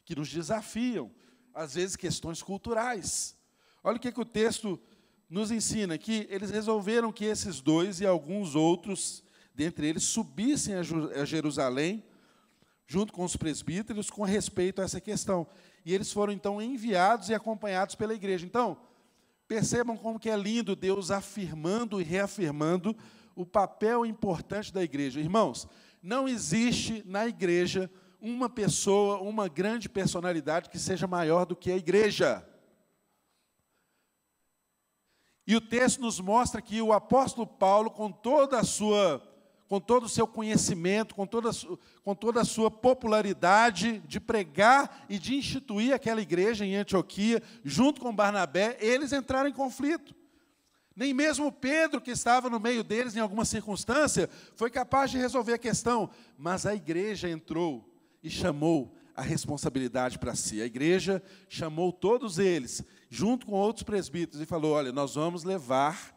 [0.04, 1.12] que nos desafiam,
[1.54, 3.38] às vezes questões culturais.
[3.84, 4.80] Olha o que, que o texto
[5.30, 9.24] nos ensina que eles resolveram que esses dois e alguns outros,
[9.56, 12.04] dentre eles, subissem a Jerusalém,
[12.86, 15.48] junto com os presbíteros, com respeito a essa questão.
[15.86, 18.46] E eles foram, então, enviados e acompanhados pela igreja.
[18.46, 18.78] Então,
[19.48, 22.96] percebam como que é lindo Deus afirmando e reafirmando
[23.36, 25.20] o papel importante da igreja.
[25.20, 25.68] Irmãos,
[26.02, 31.78] não existe na igreja uma pessoa, uma grande personalidade que seja maior do que a
[31.78, 32.48] igreja.
[35.46, 39.22] E o texto nos mostra que o apóstolo Paulo, com toda a sua,
[39.68, 41.50] com todo o seu conhecimento, com toda,
[42.04, 48.02] com toda a sua popularidade de pregar e de instituir aquela igreja em Antioquia, junto
[48.02, 50.16] com Barnabé, eles entraram em conflito.
[51.02, 55.54] Nem mesmo Pedro, que estava no meio deles em alguma circunstância, foi capaz de resolver
[55.54, 60.62] a questão, mas a igreja entrou e chamou a responsabilidade para si.
[60.62, 66.16] A igreja chamou todos eles, junto com outros presbíteros, e falou: Olha, nós vamos levar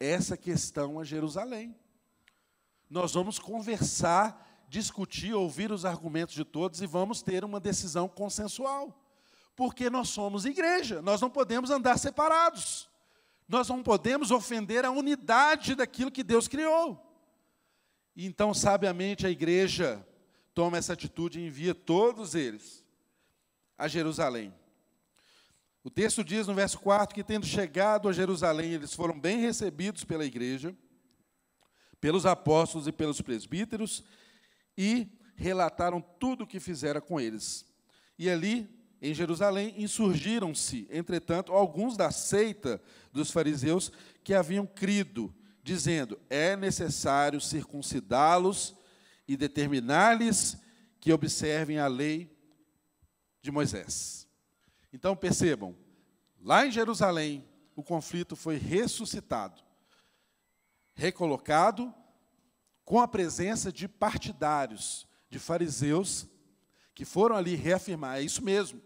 [0.00, 1.76] essa questão a Jerusalém.
[2.88, 8.98] Nós vamos conversar, discutir, ouvir os argumentos de todos e vamos ter uma decisão consensual.
[9.54, 12.90] Porque nós somos igreja, nós não podemos andar separados.
[13.48, 17.00] Nós não podemos ofender a unidade daquilo que Deus criou.
[18.16, 20.06] Então, sabiamente, a igreja
[20.54, 22.84] toma essa atitude e envia todos eles
[23.76, 24.54] a Jerusalém.
[25.84, 30.04] O texto diz no verso 4 que, tendo chegado a Jerusalém, eles foram bem recebidos
[30.04, 30.76] pela igreja,
[32.00, 34.04] pelos apóstolos e pelos presbíteros,
[34.78, 37.66] e relataram tudo o que fizera com eles.
[38.18, 38.68] E ali,
[39.02, 42.80] em Jerusalém, insurgiram-se, entretanto, alguns da seita
[43.12, 43.90] dos fariseus
[44.22, 48.76] que haviam crido, dizendo: é necessário circuncidá-los
[49.26, 50.56] e determinar-lhes
[51.00, 52.30] que observem a lei
[53.42, 54.28] de Moisés.
[54.92, 55.76] Então percebam,
[56.40, 59.60] lá em Jerusalém, o conflito foi ressuscitado,
[60.94, 61.92] recolocado
[62.84, 66.28] com a presença de partidários, de fariseus,
[66.94, 68.80] que foram ali reafirmar: é isso mesmo,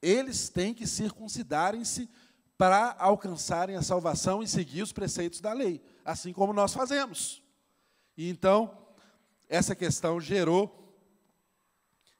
[0.00, 2.08] eles têm que circuncidarem-se
[2.56, 7.42] para alcançarem a salvação e seguir os preceitos da lei, assim como nós fazemos.
[8.16, 8.76] E então,
[9.48, 10.82] essa questão gerou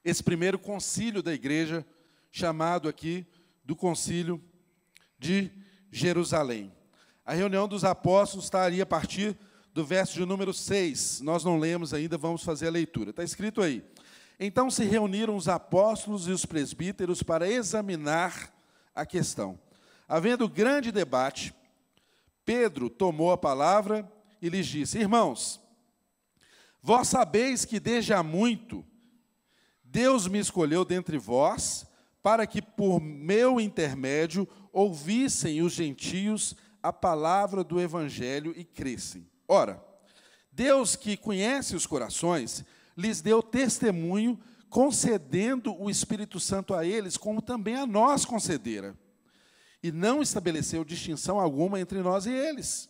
[0.04, 1.84] esse primeiro concílio da igreja,
[2.30, 3.26] chamado aqui
[3.64, 4.40] do Concílio
[5.18, 5.50] de
[5.90, 6.72] Jerusalém.
[7.24, 9.36] A reunião dos apóstolos estaria a partir
[9.72, 11.22] do verso de número 6.
[11.22, 13.10] Nós não lemos ainda, vamos fazer a leitura.
[13.10, 13.84] Está escrito aí.
[14.38, 18.52] Então se reuniram os apóstolos e os presbíteros para examinar
[18.94, 19.58] a questão.
[20.08, 21.54] Havendo grande debate,
[22.44, 25.60] Pedro tomou a palavra e lhes disse: Irmãos,
[26.86, 28.84] Vós sabeis que desde há muito
[29.82, 31.84] Deus me escolheu dentre vós,
[32.22, 39.28] para que por meu intermédio ouvissem os gentios a palavra do evangelho e crescem.
[39.48, 39.84] Ora,
[40.52, 42.64] Deus que conhece os corações,
[42.96, 48.96] lhes deu testemunho, concedendo o Espírito Santo a eles, como também a nós concedera.
[49.82, 52.88] E não estabeleceu distinção alguma entre nós e eles,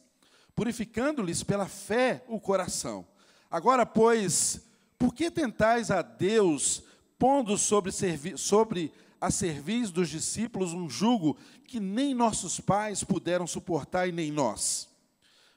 [0.54, 3.06] purificando-lhes pela fé o coração
[3.50, 4.60] Agora, pois,
[4.98, 6.82] por que tentais a Deus,
[7.18, 7.92] pondo sobre,
[8.36, 14.30] sobre a serviço dos discípulos um jugo que nem nossos pais puderam suportar e nem
[14.32, 14.88] nós?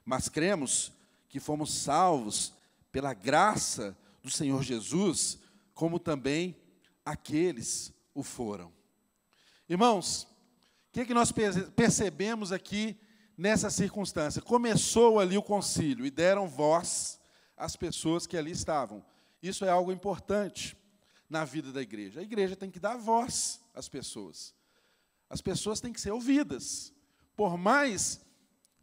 [0.06, 0.92] Mas cremos
[1.28, 2.54] que fomos salvos
[2.92, 5.40] pela graça do Senhor Jesus,
[5.74, 6.56] como também
[7.06, 8.74] aqueles o foram.
[9.68, 11.32] Irmãos, o que, é que nós
[11.76, 13.00] percebemos aqui
[13.38, 14.42] nessa circunstância?
[14.42, 17.20] Começou ali o concílio e deram voz
[17.56, 19.06] as pessoas que ali estavam.
[19.42, 20.76] Isso é algo importante
[21.30, 22.20] na vida da igreja.
[22.20, 24.56] A igreja tem que dar voz às pessoas.
[25.30, 26.92] As pessoas têm que ser ouvidas.
[27.36, 28.20] Por mais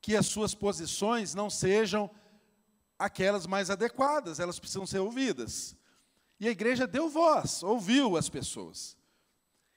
[0.00, 2.08] que as suas posições não sejam
[2.98, 5.76] aquelas mais adequadas, elas precisam ser ouvidas.
[6.38, 8.96] E a igreja deu voz, ouviu as pessoas.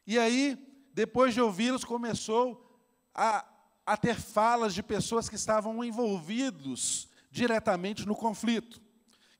[0.05, 0.57] E aí,
[0.93, 2.65] depois de ouvi-los, começou
[3.13, 3.45] a,
[3.85, 8.81] a ter falas de pessoas que estavam envolvidos diretamente no conflito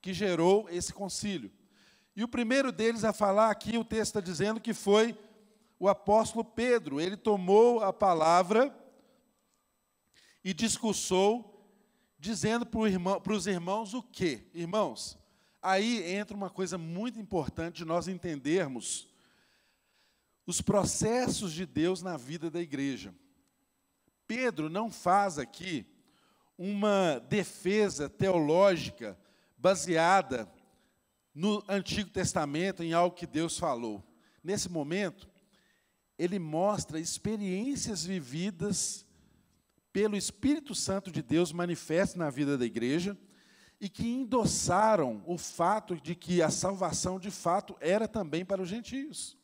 [0.02, 1.52] que gerou esse concílio.
[2.15, 5.18] E o primeiro deles a falar aqui, o texto está dizendo que foi
[5.78, 6.99] o apóstolo Pedro.
[6.99, 8.76] Ele tomou a palavra
[10.43, 11.59] e discursou,
[12.20, 14.43] dizendo para os irmãos o quê?
[14.53, 15.17] Irmãos,
[15.61, 19.07] aí entra uma coisa muito importante de nós entendermos
[20.45, 23.13] os processos de Deus na vida da igreja.
[24.28, 25.86] Pedro não faz aqui
[26.57, 29.17] uma defesa teológica
[29.57, 30.51] baseada
[31.34, 34.03] no Antigo Testamento, em algo que Deus falou.
[34.43, 35.30] Nesse momento,
[36.17, 39.05] ele mostra experiências vividas
[39.92, 43.18] pelo Espírito Santo de Deus manifesto na vida da igreja
[43.82, 48.70] e que endossaram o fato de que a salvação de fato era também para os
[48.70, 49.38] gentios.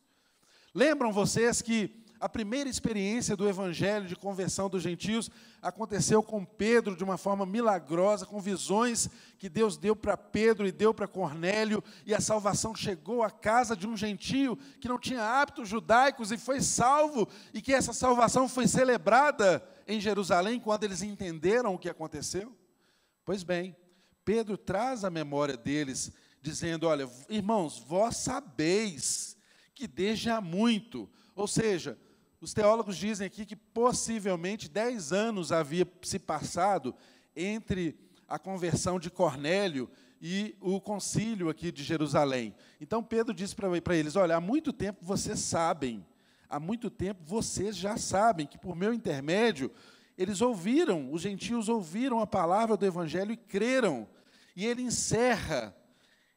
[0.74, 5.30] Lembram vocês que a primeira experiência do evangelho de conversão dos gentios
[5.62, 9.08] aconteceu com Pedro de uma forma milagrosa, com visões
[9.38, 13.76] que Deus deu para Pedro e deu para Cornélio, e a salvação chegou à casa
[13.76, 18.50] de um gentio que não tinha hábitos judaicos e foi salvo, e que essa salvação
[18.50, 22.52] foi celebrada em Jerusalém quando eles entenderam o que aconteceu?
[23.24, 23.76] Pois bem,
[24.24, 26.12] Pedro traz a memória deles,
[26.42, 29.38] dizendo: Olha, irmãos, vós sabeis
[29.76, 31.96] que desde há muito, ou seja,
[32.46, 36.94] os teólogos dizem aqui que possivelmente dez anos havia se passado
[37.36, 39.90] entre a conversão de Cornélio
[40.22, 42.54] e o concílio aqui de Jerusalém.
[42.80, 46.06] Então Pedro diz para eles: Olha, há muito tempo vocês sabem,
[46.48, 49.72] há muito tempo vocês já sabem que por meu intermédio
[50.16, 54.08] eles ouviram, os gentios ouviram a palavra do Evangelho e creram.
[54.56, 55.76] E ele encerra,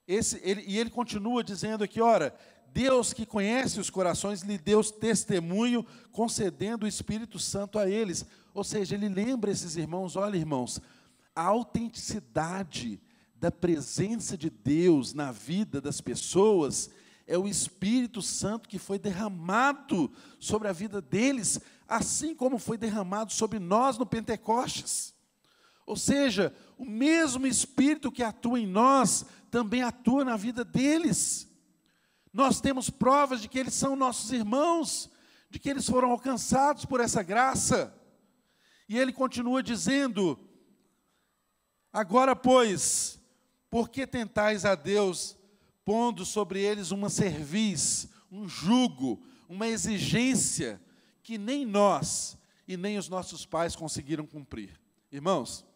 [0.06, 2.34] esse, ele, e ele continua dizendo aqui: ora,
[2.72, 8.24] Deus que conhece os corações lhe deu testemunho, concedendo o Espírito Santo a eles.
[8.54, 10.80] Ou seja, ele lembra esses irmãos: olha, irmãos,
[11.34, 13.00] a autenticidade
[13.34, 16.90] da presença de Deus na vida das pessoas
[17.26, 20.10] é o Espírito Santo que foi derramado
[20.40, 25.14] sobre a vida deles assim como foi derramado sobre nós no Pentecostes.
[25.86, 31.47] Ou seja, o mesmo Espírito que atua em nós também atua na vida deles.
[32.38, 35.10] Nós temos provas de que eles são nossos irmãos,
[35.50, 37.92] de que eles foram alcançados por essa graça.
[38.88, 40.38] E ele continua dizendo:
[41.92, 43.20] Agora, pois,
[43.68, 45.36] por que tentais a Deus,
[45.84, 50.80] pondo sobre eles uma cerviz, um jugo, uma exigência
[51.24, 54.80] que nem nós e nem os nossos pais conseguiram cumprir.
[55.10, 55.66] Irmãos,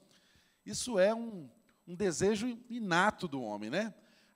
[0.64, 1.50] isso é um,
[1.88, 3.92] um desejo inato do homem, né?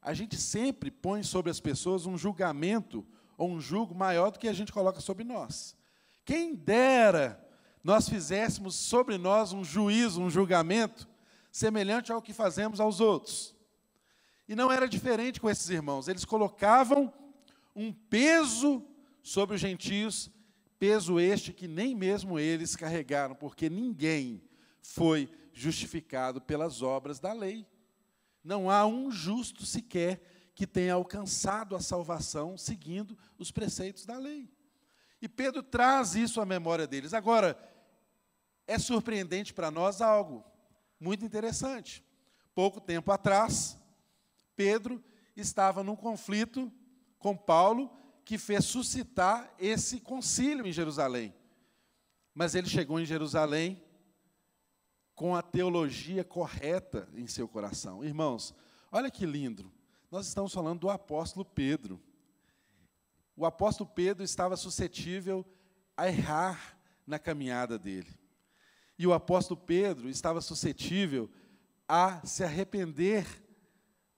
[0.06, 3.04] A gente sempre põe sobre as pessoas um julgamento
[3.36, 5.76] ou um julgo maior do que a gente coloca sobre nós.
[6.24, 7.44] Quem dera
[7.82, 11.08] nós fizéssemos sobre nós um juízo, um julgamento
[11.50, 13.54] semelhante ao que fazemos aos outros.
[14.48, 17.12] E não era diferente com esses irmãos, eles colocavam
[17.74, 18.82] um peso
[19.22, 20.30] sobre os gentios
[20.78, 24.42] Peso este que nem mesmo eles carregaram, porque ninguém
[24.82, 27.66] foi justificado pelas obras da lei.
[28.46, 30.20] Não há um justo sequer
[30.54, 34.48] que tenha alcançado a salvação seguindo os preceitos da lei.
[35.20, 37.12] E Pedro traz isso à memória deles.
[37.12, 37.58] Agora,
[38.64, 40.44] é surpreendente para nós algo
[41.00, 42.04] muito interessante.
[42.54, 43.76] Pouco tempo atrás,
[44.54, 45.02] Pedro
[45.36, 46.72] estava num conflito
[47.18, 47.90] com Paulo
[48.24, 51.34] que fez suscitar esse concílio em Jerusalém.
[52.32, 53.82] Mas ele chegou em Jerusalém
[55.16, 58.04] com a teologia correta em seu coração.
[58.04, 58.54] Irmãos,
[58.92, 59.72] olha que lindo.
[60.10, 61.98] Nós estamos falando do apóstolo Pedro.
[63.34, 65.44] O apóstolo Pedro estava suscetível
[65.96, 68.14] a errar na caminhada dele.
[68.98, 71.30] E o apóstolo Pedro estava suscetível
[71.88, 73.26] a se arrepender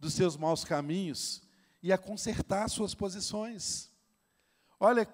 [0.01, 1.42] dos seus maus caminhos
[1.80, 3.88] e a consertar suas posições.
[4.80, 5.07] Olha,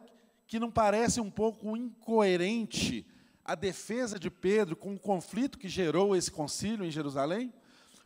[0.47, 3.07] que não parece um pouco incoerente
[3.45, 7.53] a defesa de Pedro com o conflito que gerou esse concílio em Jerusalém?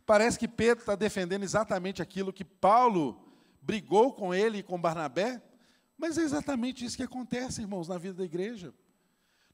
[0.04, 3.24] Parece que Pedro está defendendo exatamente aquilo que Paulo
[3.60, 5.42] brigou com ele e com Barnabé,
[5.96, 8.72] mas é exatamente isso que acontece, irmãos, na vida da igreja.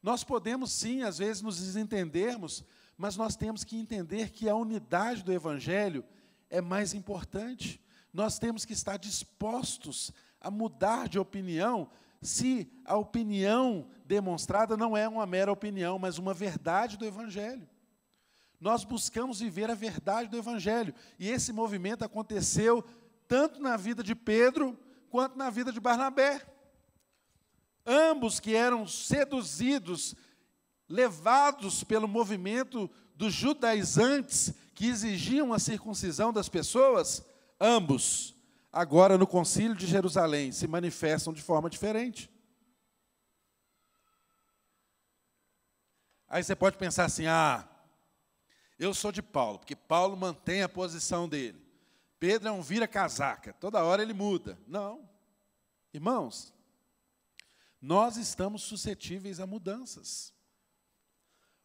[0.03, 2.65] Nós podemos sim, às vezes, nos desentendermos,
[2.97, 6.05] mas nós temos que entender que a unidade do Evangelho
[6.49, 7.81] é mais importante.
[8.13, 11.91] Nós temos que estar dispostos a mudar de opinião
[12.23, 17.69] se a opinião demonstrada não é uma mera opinião, mas uma verdade do Evangelho.
[18.61, 22.85] Nós buscamos viver a verdade do Evangelho, e esse movimento aconteceu
[23.27, 24.79] tanto na vida de Pedro
[25.11, 26.43] quanto na vida de Barnabé.
[27.87, 30.15] Ambos que eram seduzidos,
[30.89, 37.25] levados pelo movimento dos judaizantes que exigiam a circuncisão das pessoas,
[37.61, 38.35] ambos
[38.73, 42.31] agora no Concílio de Jerusalém se manifestam de forma diferente.
[46.35, 47.65] Aí você pode pensar assim: ah,
[48.77, 51.65] eu sou de Paulo, porque Paulo mantém a posição dele.
[52.19, 54.59] Pedro é um vira-casaca, toda hora ele muda.
[54.67, 55.09] Não.
[55.93, 56.53] Irmãos,
[57.81, 60.35] nós estamos suscetíveis a mudanças.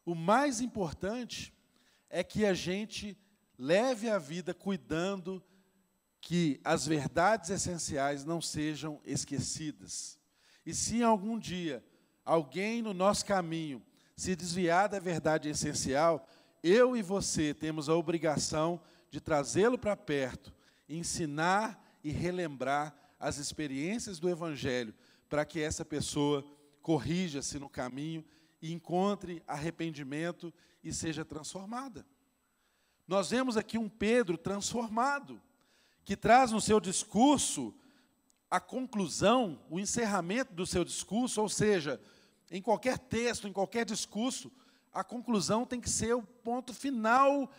[0.04, 1.52] O mais importante
[2.08, 3.18] é que a gente
[3.58, 5.42] leve a vida cuidando
[6.20, 10.16] que as verdades essenciais não sejam esquecidas.
[10.64, 11.84] E se algum dia
[12.24, 13.84] alguém no nosso caminho
[14.20, 16.28] se desviar da verdade essencial,
[16.62, 18.78] eu e você temos a obrigação
[19.10, 20.52] de trazê-lo para perto,
[20.86, 24.94] ensinar e relembrar as experiências do Evangelho,
[25.26, 26.46] para que essa pessoa
[26.82, 28.22] corrija-se no caminho
[28.60, 30.52] e encontre arrependimento
[30.84, 32.04] e seja transformada.
[33.08, 35.40] Nós vemos aqui um Pedro transformado,
[36.04, 37.74] que traz no seu discurso
[38.50, 41.98] a conclusão, o encerramento do seu discurso, ou seja,
[42.50, 44.50] em qualquer texto, em qualquer discurso,
[44.92, 47.50] a conclusão tem que ser o ponto final,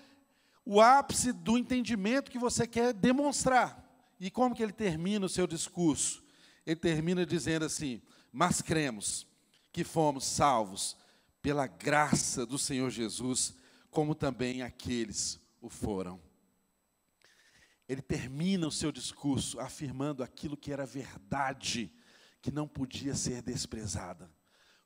[0.65, 3.87] o ápice do entendimento que você quer demonstrar.
[4.19, 6.23] E como que ele termina o seu discurso?
[6.65, 9.25] Ele termina dizendo assim: "Mas cremos
[9.71, 10.97] que fomos salvos
[11.41, 13.55] pela graça do Senhor Jesus,
[13.89, 16.21] como também aqueles o foram."
[17.87, 21.91] Ele termina o seu discurso afirmando aquilo que era verdade,
[22.41, 24.29] que não podia ser desprezada.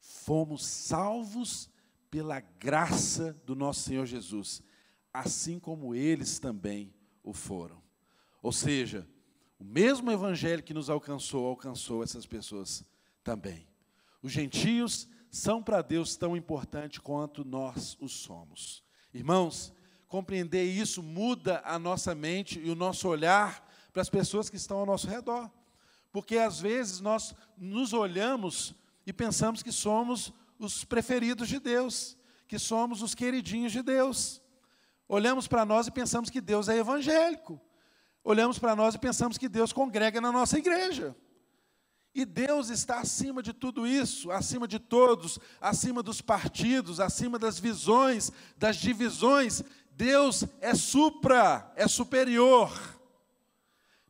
[0.08, 1.68] Fomos salvos
[2.12, 4.62] pela graça do nosso Senhor Jesus,
[5.12, 6.94] assim como eles também
[7.24, 7.82] o foram.
[8.42, 9.08] Ou seja,
[9.60, 12.86] o mesmo evangelho que nos alcançou, alcançou essas pessoas
[13.24, 13.68] também.
[14.22, 18.84] Os gentios são para Deus tão importante quanto nós o somos.
[19.12, 19.74] Irmãos,
[20.08, 24.78] compreender isso muda a nossa mente e o nosso olhar para as pessoas que estão
[24.78, 25.52] ao nosso redor.
[26.12, 28.76] Porque às vezes nós nos olhamos
[29.06, 34.42] e pensamos que somos os preferidos de Deus, que somos os queridinhos de Deus.
[35.08, 37.62] Olhamos para nós e pensamos que Deus é evangélico.
[38.24, 41.16] Olhamos para nós e pensamos que Deus congrega na nossa igreja.
[42.14, 47.60] E Deus está acima de tudo isso, acima de todos, acima dos partidos, acima das
[47.60, 49.62] visões, das divisões.
[49.92, 52.72] Deus é supra, é superior.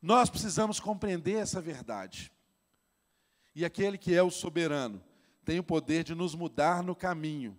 [0.02, 2.32] Nós precisamos compreender essa verdade.
[3.56, 5.02] E aquele que é o soberano
[5.46, 7.58] tem o poder de nos mudar no caminho,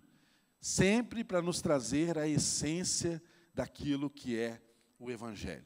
[0.61, 3.21] sempre para nos trazer a essência
[3.53, 4.61] daquilo que é
[4.99, 5.65] o Evangelho.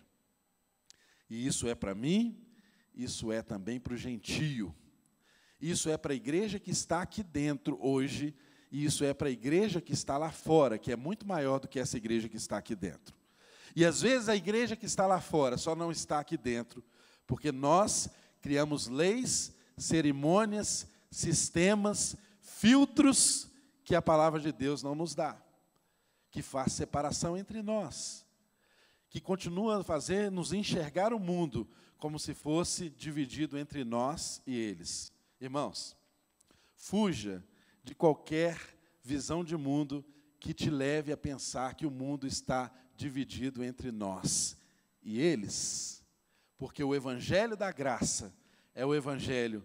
[1.29, 2.41] E isso é para mim,
[2.95, 4.73] isso é também para o gentio.
[5.59, 8.33] Isso é para a igreja que está aqui dentro hoje
[8.71, 11.67] e isso é para a igreja que está lá fora, que é muito maior do
[11.67, 13.15] que essa igreja que está aqui dentro.
[13.75, 16.83] E às vezes a igreja que está lá fora só não está aqui dentro,
[17.27, 18.09] porque nós
[18.41, 23.49] criamos leis, cerimônias, sistemas, filtros
[23.83, 25.41] que a palavra de Deus não nos dá,
[26.29, 28.25] que faz separação entre nós,
[29.09, 31.67] que continua a fazer nos enxergar o mundo
[31.97, 35.11] como se fosse dividido entre nós e eles.
[35.39, 35.95] Irmãos,
[36.75, 37.43] fuja
[37.83, 38.59] de qualquer
[39.03, 40.05] visão de mundo
[40.39, 44.57] que te leve a pensar que o mundo está dividido entre nós
[45.03, 46.03] e eles.
[46.57, 48.33] Porque o evangelho da graça
[48.73, 49.63] é o evangelho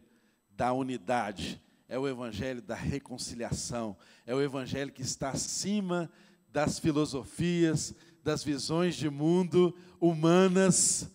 [0.51, 6.11] da unidade, é o evangelho da reconciliação, é o evangelho que está acima
[6.49, 11.11] das filosofias, das visões de mundo humanas,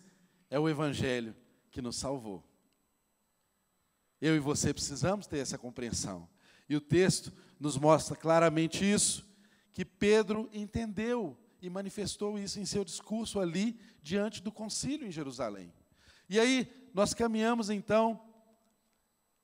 [0.48, 1.34] é o evangelho
[1.70, 2.42] que nos salvou.
[4.20, 6.28] Eu e você precisamos ter essa compreensão.
[6.68, 9.28] E o texto nos mostra claramente isso,
[9.72, 15.72] que Pedro entendeu e manifestou isso em seu discurso ali diante do concílio em Jerusalém.
[16.32, 18.18] E aí nós caminhamos então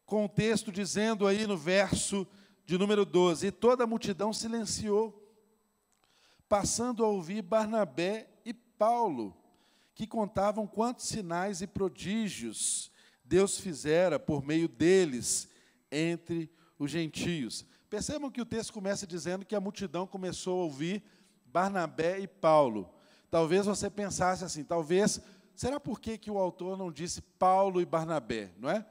[0.06, 2.26] com o texto dizendo aí no verso
[2.64, 5.22] de número 12: E toda a multidão silenciou,
[6.48, 9.36] passando a ouvir Barnabé e Paulo,
[9.94, 12.90] que contavam quantos sinais e prodígios
[13.22, 15.46] Deus fizera por meio deles
[15.92, 17.66] entre os gentios.
[17.90, 21.02] Percebam que o texto começa dizendo que a multidão começou a ouvir
[21.44, 22.88] Barnabé e Paulo.
[23.30, 25.20] Talvez você pensasse assim, talvez,
[25.58, 28.86] será por que, que o autor não disse Paulo e Barnabé, não é?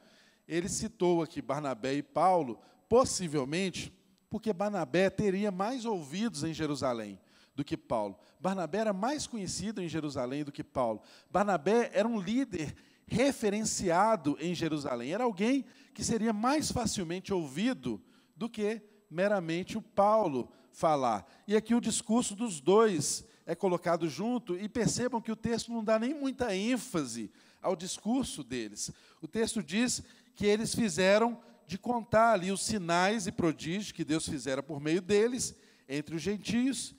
[0.45, 2.59] Ele citou aqui Barnabé e Paulo,
[2.89, 3.93] possivelmente
[4.29, 7.17] porque Barnabé teria mais ouvidos em Jerusalém
[7.55, 8.19] do que Paulo.
[8.37, 11.01] Barnabé era mais conhecido em Jerusalém do que Paulo.
[11.31, 12.75] Barnabé era um líder
[13.07, 15.13] referenciado em Jerusalém.
[15.13, 15.63] Era alguém
[15.93, 18.01] que seria mais facilmente ouvido
[18.35, 21.25] do que meramente o Paulo falar.
[21.47, 25.81] E aqui o discurso dos dois é colocado junto, e percebam que o texto não
[25.81, 27.31] dá nem muita ênfase
[27.61, 28.91] ao discurso deles.
[29.21, 30.03] O texto diz
[30.35, 35.01] que eles fizeram de contar ali os sinais e prodígios que Deus fizera por meio
[35.01, 35.55] deles
[35.87, 36.93] entre os gentios,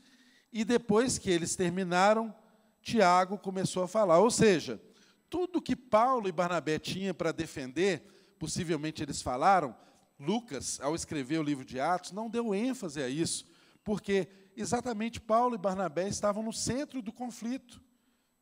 [0.50, 2.34] e depois que eles terminaram,
[2.80, 4.18] Tiago começou a falar.
[4.18, 4.80] Ou seja,
[5.28, 8.02] tudo que Paulo e Barnabé tinham para defender,
[8.38, 9.76] possivelmente eles falaram,
[10.18, 13.46] Lucas, ao escrever o livro de Atos, não deu ênfase a isso,
[13.84, 14.28] porque
[14.60, 17.80] exatamente Paulo e Barnabé estavam no centro do conflito.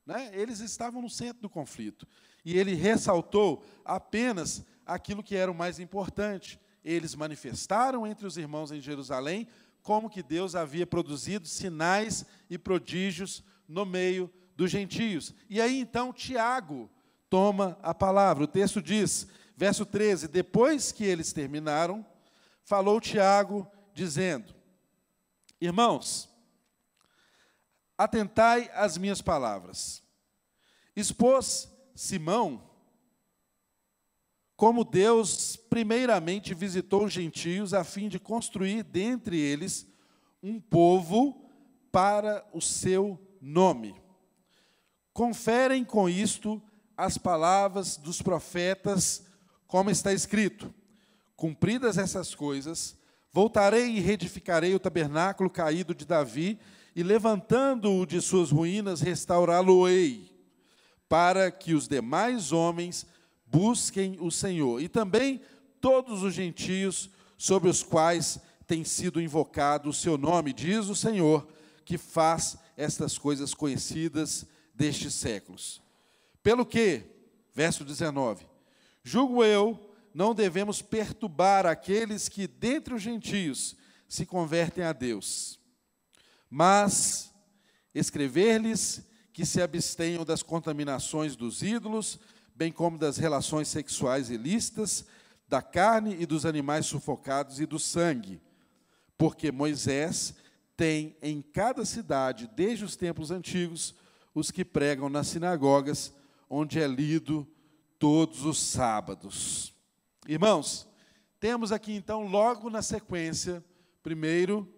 [0.04, 0.30] Né?
[0.32, 2.06] Eles estavam no centro do conflito.
[2.44, 6.60] E ele ressaltou apenas aquilo que era o mais importante.
[6.84, 9.48] Eles manifestaram entre os irmãos em Jerusalém
[9.82, 15.32] como que Deus havia produzido sinais e prodígios no meio dos gentios.
[15.48, 16.90] E aí então Tiago
[17.30, 18.42] toma a palavra.
[18.42, 22.04] O texto diz, verso 13: Depois que eles terminaram,
[22.64, 23.64] falou Tiago,
[23.94, 24.55] dizendo:
[25.60, 26.28] Irmãos,
[27.96, 30.02] atentai às minhas palavras.
[30.94, 32.66] Expôs Simão
[34.56, 39.86] como Deus primeiramente visitou os gentios a fim de construir dentre eles
[40.42, 41.50] um povo
[41.92, 43.94] para o seu nome.
[45.12, 46.62] Conferem com isto
[46.96, 49.26] as palavras dos profetas,
[49.66, 50.72] como está escrito:
[51.36, 52.96] Cumpridas essas coisas,
[53.36, 56.58] voltarei e reedificarei o tabernáculo caído de Davi,
[56.94, 60.32] e levantando-o de suas ruínas, restaurá-lo-ei,
[61.06, 63.04] para que os demais homens
[63.44, 64.80] busquem o Senhor.
[64.80, 65.42] E também
[65.82, 71.46] todos os gentios sobre os quais tem sido invocado o seu nome, diz o Senhor,
[71.84, 75.82] que faz estas coisas conhecidas destes séculos.
[76.42, 77.02] Pelo que,
[77.54, 78.46] verso 19,
[79.04, 79.85] julgo eu,
[80.16, 83.76] não devemos perturbar aqueles que dentre os gentios
[84.08, 85.60] se convertem a Deus,
[86.48, 87.34] mas
[87.94, 92.18] escrever-lhes que se abstenham das contaminações dos ídolos,
[92.54, 95.04] bem como das relações sexuais ilícitas,
[95.46, 98.40] da carne e dos animais sufocados e do sangue.
[99.18, 100.34] Porque Moisés
[100.78, 103.94] tem em cada cidade, desde os tempos antigos,
[104.34, 106.10] os que pregam nas sinagogas,
[106.48, 107.46] onde é lido
[107.98, 109.75] todos os sábados.
[110.28, 110.88] Irmãos,
[111.38, 113.64] temos aqui então, logo na sequência,
[114.02, 114.68] primeiro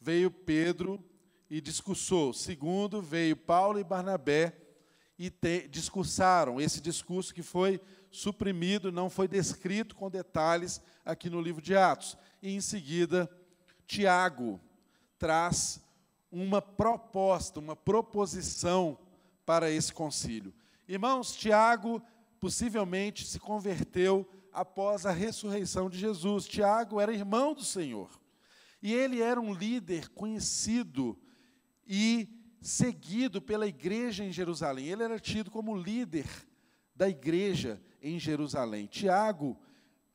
[0.00, 1.00] veio Pedro
[1.48, 4.56] e discursou, segundo veio Paulo e Barnabé
[5.16, 7.80] e te, discursaram esse discurso que foi
[8.10, 12.16] suprimido, não foi descrito com detalhes aqui no livro de Atos.
[12.42, 13.30] E em seguida,
[13.86, 14.60] Tiago
[15.16, 15.80] traz
[16.28, 18.98] uma proposta, uma proposição
[19.46, 20.52] para esse concílio.
[20.88, 22.02] Irmãos, Tiago
[22.40, 26.46] possivelmente se converteu após a ressurreição de Jesus.
[26.46, 28.10] Tiago era irmão do Senhor.
[28.82, 31.18] E ele era um líder conhecido
[31.86, 32.28] e
[32.60, 34.86] seguido pela igreja em Jerusalém.
[34.86, 36.26] Ele era tido como líder
[36.94, 38.86] da igreja em Jerusalém.
[38.86, 39.58] Tiago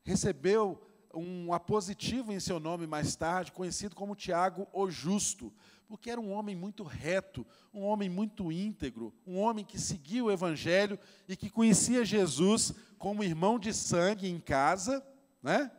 [0.03, 0.81] recebeu
[1.13, 5.51] um apositivo em seu nome mais tarde, conhecido como Tiago o Justo,
[5.87, 10.31] porque era um homem muito reto, um homem muito íntegro, um homem que seguia o
[10.31, 15.05] evangelho e que conhecia Jesus como irmão de sangue em casa,
[15.41, 15.71] né?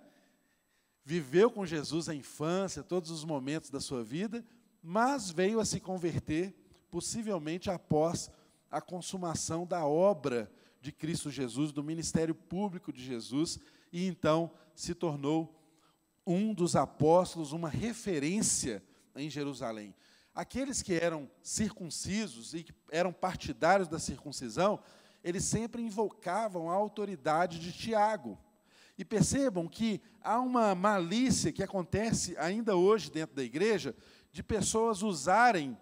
[1.05, 4.45] Viveu com Jesus a infância, todos os momentos da sua vida,
[4.83, 6.55] mas veio a se converter,
[6.91, 8.31] possivelmente após
[8.71, 10.51] a consumação da obra
[10.81, 13.59] de Cristo Jesus, do ministério público de Jesus,
[13.93, 15.55] e então se tornou
[16.27, 18.83] um dos apóstolos, uma referência
[19.19, 19.95] em Jerusalém.
[20.35, 24.81] Aqueles que eram circuncisos e que eram partidários da circuncisão,
[25.23, 28.39] eles sempre invocavam a autoridade de Tiago.
[28.97, 33.95] E percebam que há uma malícia que acontece ainda hoje dentro da igreja,
[34.33, 35.77] de pessoas usarem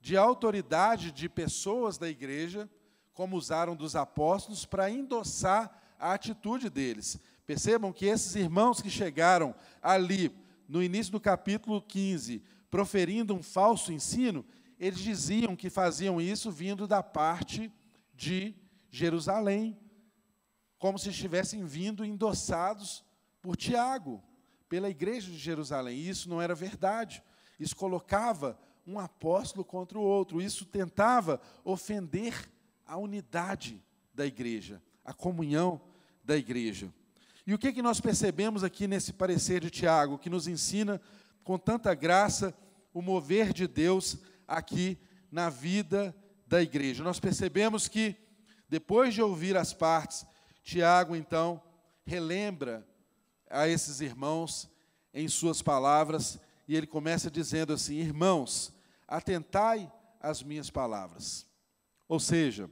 [0.00, 2.68] de autoridade de pessoas da igreja,
[3.12, 7.18] como usaram dos apóstolos, para endossar a atitude deles.
[7.44, 10.34] Percebam que esses irmãos que chegaram ali,
[10.68, 14.44] no início do capítulo 15, proferindo um falso ensino,
[14.78, 17.70] eles diziam que faziam isso vindo da parte
[18.14, 18.54] de
[18.90, 19.78] Jerusalém,
[20.78, 23.04] como se estivessem vindo endossados
[23.42, 24.22] por Tiago,
[24.68, 25.98] pela igreja de Jerusalém.
[25.98, 27.22] E isso não era verdade.
[27.58, 30.40] Isso colocava um apóstolo contra o outro.
[30.40, 32.48] Isso tentava ofender
[32.86, 33.82] a unidade
[34.14, 35.80] da igreja, a comunhão
[36.24, 36.92] da igreja.
[37.46, 41.00] E o que, que nós percebemos aqui nesse parecer de Tiago, que nos ensina
[41.44, 42.54] com tanta graça
[42.92, 44.98] o mover de Deus aqui
[45.30, 46.14] na vida
[46.46, 47.04] da igreja?
[47.04, 48.16] Nós percebemos que,
[48.68, 50.26] depois de ouvir as partes,
[50.62, 51.62] Tiago então
[52.04, 52.86] relembra
[53.48, 54.70] a esses irmãos
[55.12, 56.38] em suas palavras
[56.68, 58.72] e ele começa dizendo assim: Irmãos,
[59.08, 61.46] atentai às minhas palavras.
[62.08, 62.70] Ou seja,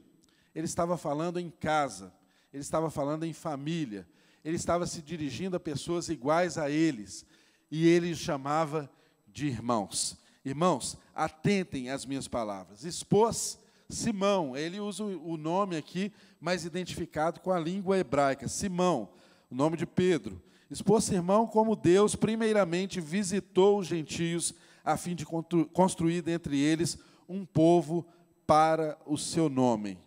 [0.55, 2.13] ele estava falando em casa,
[2.53, 4.07] ele estava falando em família,
[4.43, 7.25] ele estava se dirigindo a pessoas iguais a eles,
[7.71, 8.89] e ele os chamava
[9.27, 10.17] de irmãos.
[10.43, 12.83] Irmãos, atentem às minhas palavras.
[12.83, 13.59] Expôs
[13.89, 19.09] Simão, ele usa o nome aqui mais identificado com a língua hebraica, Simão,
[19.49, 20.41] o nome de Pedro.
[20.69, 24.53] Expôs irmão como Deus primeiramente visitou os gentios
[24.85, 28.05] a fim de construir dentre eles um povo
[28.45, 29.97] para o seu nome.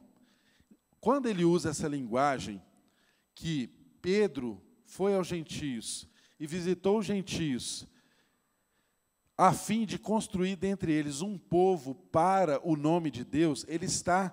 [1.00, 2.62] Quando ele usa essa linguagem
[3.34, 3.68] que
[4.00, 6.08] Pedro foi aos gentios
[6.42, 7.86] e visitou os gentios
[9.36, 14.32] a fim de construir dentre eles um povo para o nome de Deus, ele está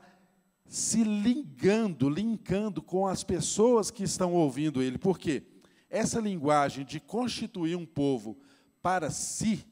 [0.67, 4.97] se ligando, linkando com as pessoas que estão ouvindo ele.
[4.97, 5.43] Por quê?
[5.89, 8.37] Essa linguagem de constituir um povo
[8.81, 9.65] para si,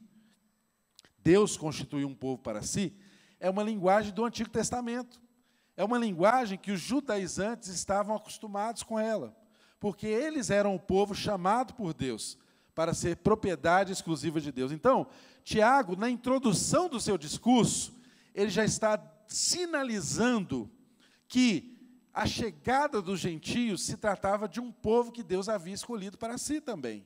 [1.19, 2.95] Deus constituiu um povo para si,
[3.39, 5.21] é uma linguagem do Antigo Testamento.
[5.75, 9.38] É uma linguagem que os judaizantes estavam acostumados com ela,
[9.80, 12.38] porque eles eram o povo chamado por Deus
[12.73, 14.71] para ser propriedade exclusiva de Deus.
[14.71, 15.07] Então,
[15.43, 17.93] Tiago, na introdução do seu discurso,
[18.36, 20.69] ele já está sinalizando
[21.28, 21.75] que
[22.13, 26.59] a chegada dos gentios se tratava de um povo que Deus havia escolhido para si
[26.59, 27.05] também,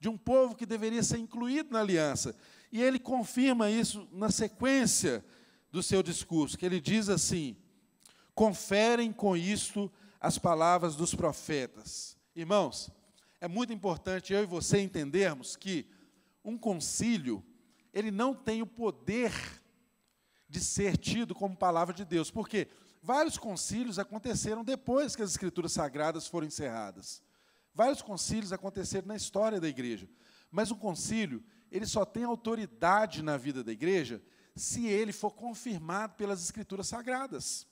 [0.00, 2.36] de um povo que deveria ser incluído na aliança.
[2.72, 5.24] E ele confirma isso na sequência
[5.70, 7.56] do seu discurso, que ele diz assim:
[8.34, 9.90] conferem com isto
[10.24, 12.16] as palavras dos profetas.
[12.34, 12.90] Irmãos,
[13.42, 15.86] é muito importante eu e você entendermos que
[16.42, 17.44] um concílio,
[17.92, 19.30] ele não tem o poder
[20.48, 22.30] de ser tido como palavra de Deus.
[22.30, 22.68] Por quê?
[23.02, 27.22] Vários concílios aconteceram depois que as escrituras sagradas foram encerradas.
[27.74, 30.08] Vários concílios aconteceram na história da igreja.
[30.50, 34.22] Mas um concílio, ele só tem autoridade na vida da igreja
[34.56, 37.66] se ele for confirmado pelas escrituras sagradas.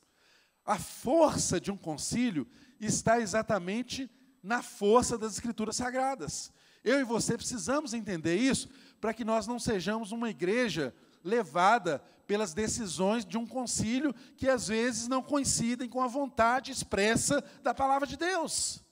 [0.65, 2.47] A força de um concílio
[2.79, 4.11] está exatamente
[4.43, 6.53] na força das escrituras sagradas.
[6.85, 8.69] Eu e você precisamos entender isso
[9.01, 14.69] para que nós não sejamos uma igreja levada pelas decisões de um concílio que às
[14.69, 18.85] vezes não coincidem com a vontade expressa da palavra de Deus.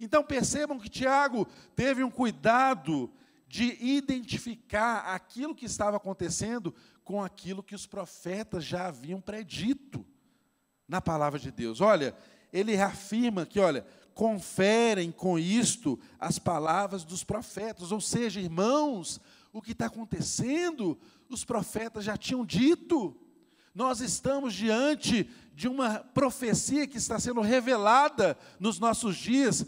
[0.00, 3.12] Então percebam que Tiago teve um cuidado
[3.46, 10.06] de identificar aquilo que estava acontecendo com aquilo que os profetas já haviam predito
[10.88, 11.80] na palavra de Deus.
[11.80, 12.16] Olha,
[12.52, 19.20] ele afirma que, olha, conferem com isto as palavras dos profetas, ou seja, irmãos,
[19.52, 23.16] o que está acontecendo, os profetas já tinham dito.
[23.74, 29.64] Nós estamos diante de uma profecia que está sendo revelada nos nossos dias.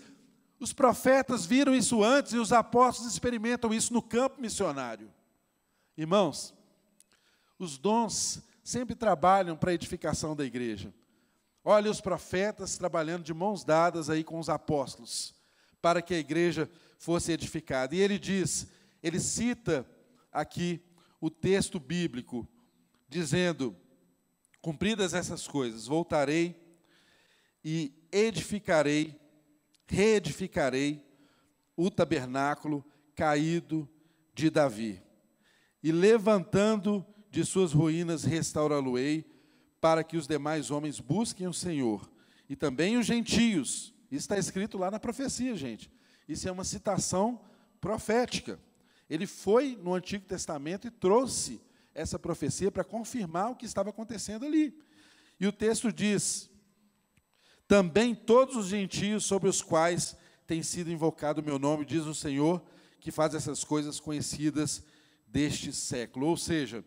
[0.59, 5.13] Os profetas viram isso antes e os apóstolos experimentam isso no campo missionário.
[5.97, 6.55] Irmãos,
[7.59, 10.93] os dons sempre trabalham para a edificação da igreja.
[11.65, 15.35] Olha os profetas trabalhando de mãos dadas aí com os apóstolos,
[15.83, 17.95] para que a igreja fosse edificada.
[17.95, 18.67] E ele diz,
[19.03, 19.87] ele cita
[20.33, 20.83] aqui
[21.21, 22.49] o texto bíblico,
[23.09, 23.77] dizendo:
[24.63, 26.57] Cumpridas essas coisas, voltarei
[27.63, 29.21] e edificarei,
[29.87, 31.05] reedificarei
[31.77, 32.85] o tabernáculo
[33.15, 33.89] caído
[34.35, 35.03] de Davi,
[35.83, 39.25] e levantando de suas ruínas restaurá-lo-ei,
[39.81, 42.11] para que os demais homens busquem o Senhor,
[42.49, 43.95] e também os gentios.
[44.11, 45.91] Isso está escrito lá na profecia, gente.
[46.29, 47.41] Isso é uma citação
[47.81, 48.59] profética.
[49.09, 51.61] Ele foi no Antigo Testamento e trouxe
[51.95, 54.77] essa profecia para confirmar o que estava acontecendo ali.
[55.39, 56.51] E o texto diz:
[57.67, 60.17] Também todos os gentios sobre os quais
[60.47, 62.63] tem sido invocado o meu nome, diz o Senhor,
[63.01, 64.85] que faz essas coisas conhecidas
[65.27, 66.27] deste século.
[66.27, 66.85] Ou seja,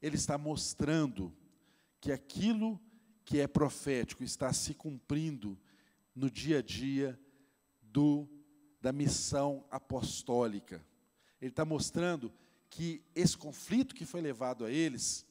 [0.00, 1.32] ele está mostrando
[2.04, 2.78] que aquilo
[3.24, 5.58] que é profético está se cumprindo
[6.14, 7.18] no dia a dia
[7.80, 8.28] do,
[8.78, 10.84] da missão apostólica.
[11.40, 12.30] Ele está mostrando
[12.68, 15.26] que esse conflito que foi levado a eles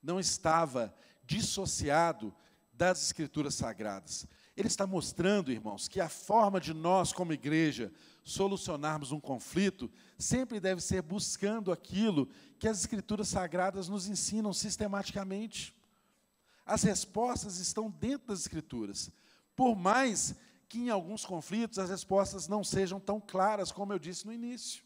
[0.00, 0.94] não estava
[1.24, 2.32] dissociado
[2.72, 4.24] das Escrituras Sagradas.
[4.56, 7.92] Ele está mostrando, irmãos, que a forma de nós, como igreja,
[8.22, 12.28] solucionarmos um conflito sempre deve ser buscando aquilo
[12.60, 15.74] que as Escrituras Sagradas nos ensinam sistematicamente.
[16.64, 19.10] As respostas estão dentro das Escrituras.
[19.54, 20.34] Por mais
[20.68, 24.82] que em alguns conflitos as respostas não sejam tão claras como eu disse no início.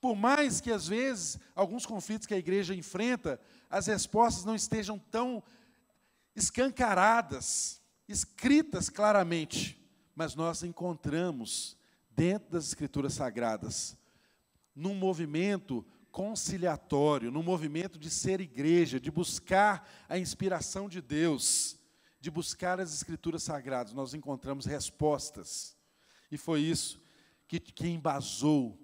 [0.00, 3.40] Por mais que, às vezes, alguns conflitos que a igreja enfrenta,
[3.70, 5.42] as respostas não estejam tão
[6.36, 9.82] escancaradas, escritas claramente,
[10.14, 11.76] mas nós encontramos
[12.10, 13.96] dentro das Escrituras Sagradas,
[14.74, 15.84] num movimento
[16.14, 21.76] conciliatório, num movimento de ser igreja, de buscar a inspiração de Deus,
[22.20, 25.76] de buscar as Escrituras Sagradas, nós encontramos respostas.
[26.30, 27.02] E foi isso
[27.48, 28.78] que, que embasou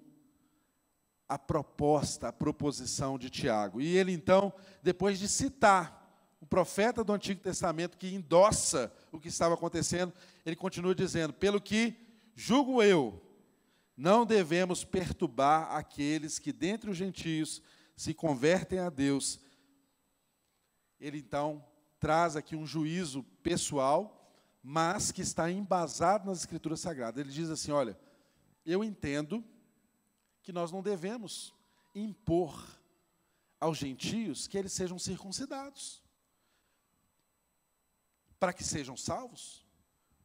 [1.25, 3.79] a proposta, a proposição de Tiago.
[3.79, 4.51] E ele então,
[4.83, 10.13] depois de citar o profeta do Antigo Testamento que endossa o que estava acontecendo,
[10.45, 11.95] ele continua dizendo: "Pelo que
[12.35, 13.21] julgo eu,
[14.01, 17.61] não devemos perturbar aqueles que dentre os gentios
[17.95, 19.39] se convertem a Deus".
[20.99, 21.63] Ele então
[21.99, 24.33] traz aqui um juízo pessoal,
[24.63, 27.23] mas que está embasado nas escrituras sagradas.
[27.23, 27.95] Ele diz assim: "Olha,
[28.65, 29.45] eu entendo
[30.41, 31.53] que nós não devemos
[31.93, 32.59] impor
[33.59, 36.01] aos gentios que eles sejam circuncidados,
[38.39, 39.63] para que sejam salvos,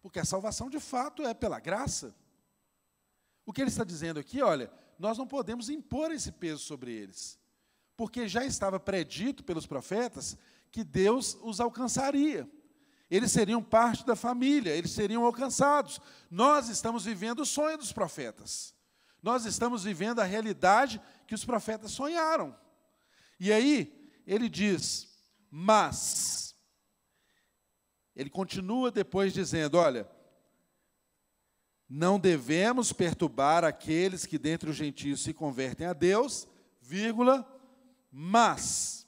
[0.01, 2.15] porque a salvação de fato é pela graça.
[3.47, 7.39] O que ele está dizendo aqui, olha, nós não podemos impor esse peso sobre eles,
[7.97, 10.37] porque já estava predito pelos profetas
[10.73, 12.51] que Deus os alcançaria.
[13.09, 16.01] Eles seriam parte da família, eles seriam alcançados.
[16.29, 18.75] Nós estamos vivendo o sonho dos profetas.
[19.23, 22.57] Nós estamos vivendo a realidade que os profetas sonharam.
[23.39, 25.09] E aí, ele diz:
[25.49, 26.57] Mas,
[28.15, 30.09] ele continua depois dizendo: Olha,
[31.89, 36.49] não devemos perturbar aqueles que dentre os gentios se convertem a Deus,
[36.81, 37.47] vírgula,
[38.11, 39.07] mas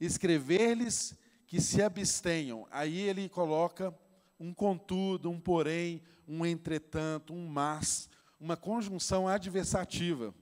[0.00, 1.16] escrever-lhes
[1.46, 2.66] que se abstenham.
[2.70, 3.94] Aí ele coloca
[4.38, 8.08] um contudo, um porém, um entretanto, um mas,
[8.40, 10.34] uma conjunção adversativa.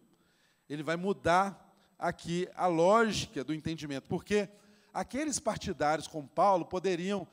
[0.69, 1.67] Ele vai mudar
[1.99, 4.49] aqui a lógica do entendimento, porque
[4.93, 7.27] aqueles partidários com Paulo poderiam,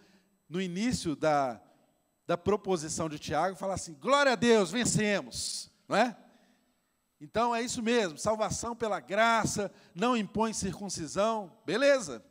[0.50, 1.62] no início da,
[2.28, 6.16] da proposição de Tiago, falar assim: glória a Deus, vencemos, não é?
[7.20, 12.24] Então é isso mesmo, salvação pela graça, não impõe circuncisão, beleza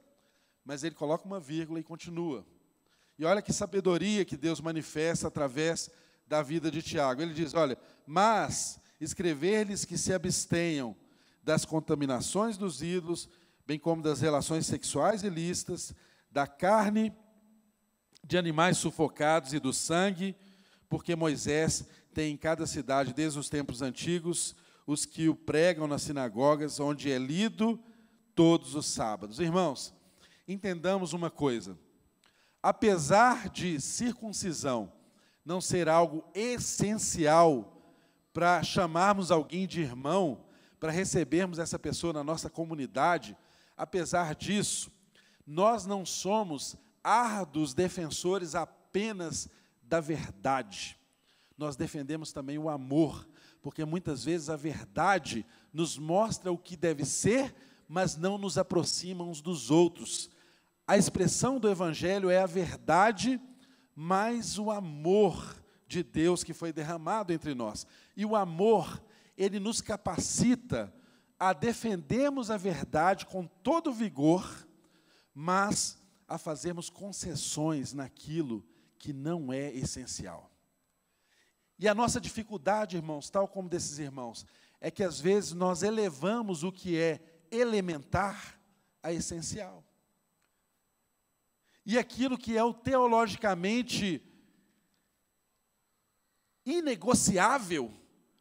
[0.67, 2.45] mas ele coloca uma vírgula e continua.
[3.17, 5.89] E olha que sabedoria que Deus manifesta através
[6.27, 7.23] da vida de Tiago.
[7.23, 10.95] Ele diz: Olha, mas escrever-lhes que se abstenham
[11.41, 13.29] das contaminações dos ídolos,
[13.65, 15.95] bem como das relações sexuais ilícitas,
[16.33, 17.17] da carne
[18.27, 20.35] de animais sufocados e do sangue,
[20.89, 24.57] porque Moisés tem em cada cidade, desde os tempos antigos,
[24.87, 27.79] os que o pregam nas sinagogas, onde é lido
[28.35, 29.39] todos os sábados.
[29.39, 29.95] Irmãos,
[30.47, 31.79] entendamos uma coisa:
[32.61, 34.93] apesar de circuncisão
[35.45, 37.73] não ser algo essencial
[38.33, 40.45] para chamarmos alguém de irmão,
[40.81, 43.37] para recebermos essa pessoa na nossa comunidade,
[43.77, 44.91] apesar disso,
[45.47, 46.77] nós não somos
[47.07, 49.49] árduos defensores apenas
[49.81, 50.99] da verdade.
[51.57, 53.29] Nós defendemos também o amor,
[53.63, 57.55] porque muitas vezes a verdade nos mostra o que deve ser,
[57.89, 60.29] mas não nos aproxima uns dos outros.
[60.85, 63.41] A expressão do Evangelho é a verdade,
[63.95, 67.87] mais o amor de Deus que foi derramado entre nós.
[68.17, 69.01] E o amor,
[69.39, 70.93] ele nos capacita
[71.39, 74.67] a defendermos a verdade com todo vigor,
[75.33, 78.65] mas a fazermos concessões naquilo
[78.99, 80.51] que não é essencial.
[81.79, 84.47] E a nossa dificuldade, irmãos, tal como desses irmãos,
[84.81, 87.21] é que às vezes nós elevamos o que é
[87.51, 88.59] elementar
[89.03, 89.87] a essencial
[91.87, 94.21] e aquilo que é o teologicamente
[96.65, 97.95] inegociável,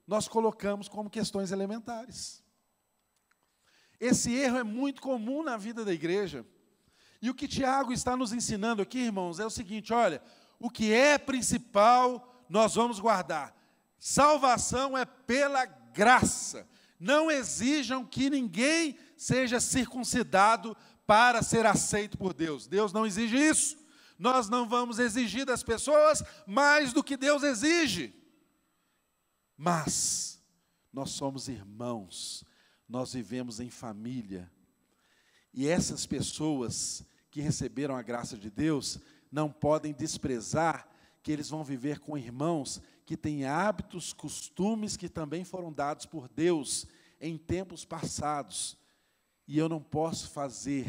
[0.07, 2.43] nós colocamos como questões elementares.
[3.99, 6.43] Esse erro é muito comum na vida da igreja.
[7.25, 10.21] E o que Tiago está nos ensinando aqui, irmãos, é o seguinte: olha,
[10.59, 13.51] o que é principal, nós vamos guardar.
[13.97, 16.69] Salvação é pela graça.
[16.99, 22.67] Não exijam que ninguém seja circuncidado para ser aceito por Deus.
[22.67, 23.75] Deus não exige isso.
[24.19, 28.13] Nós não vamos exigir das pessoas mais do que Deus exige.
[29.57, 30.39] Mas
[30.93, 32.45] nós somos irmãos,
[32.87, 34.51] nós vivemos em família.
[35.51, 37.03] E essas pessoas
[37.35, 38.97] que receberam a graça de Deus
[39.29, 40.87] não podem desprezar
[41.21, 46.29] que eles vão viver com irmãos que têm hábitos, costumes que também foram dados por
[46.29, 46.87] Deus
[47.19, 48.77] em tempos passados
[49.45, 50.87] e eu não posso fazer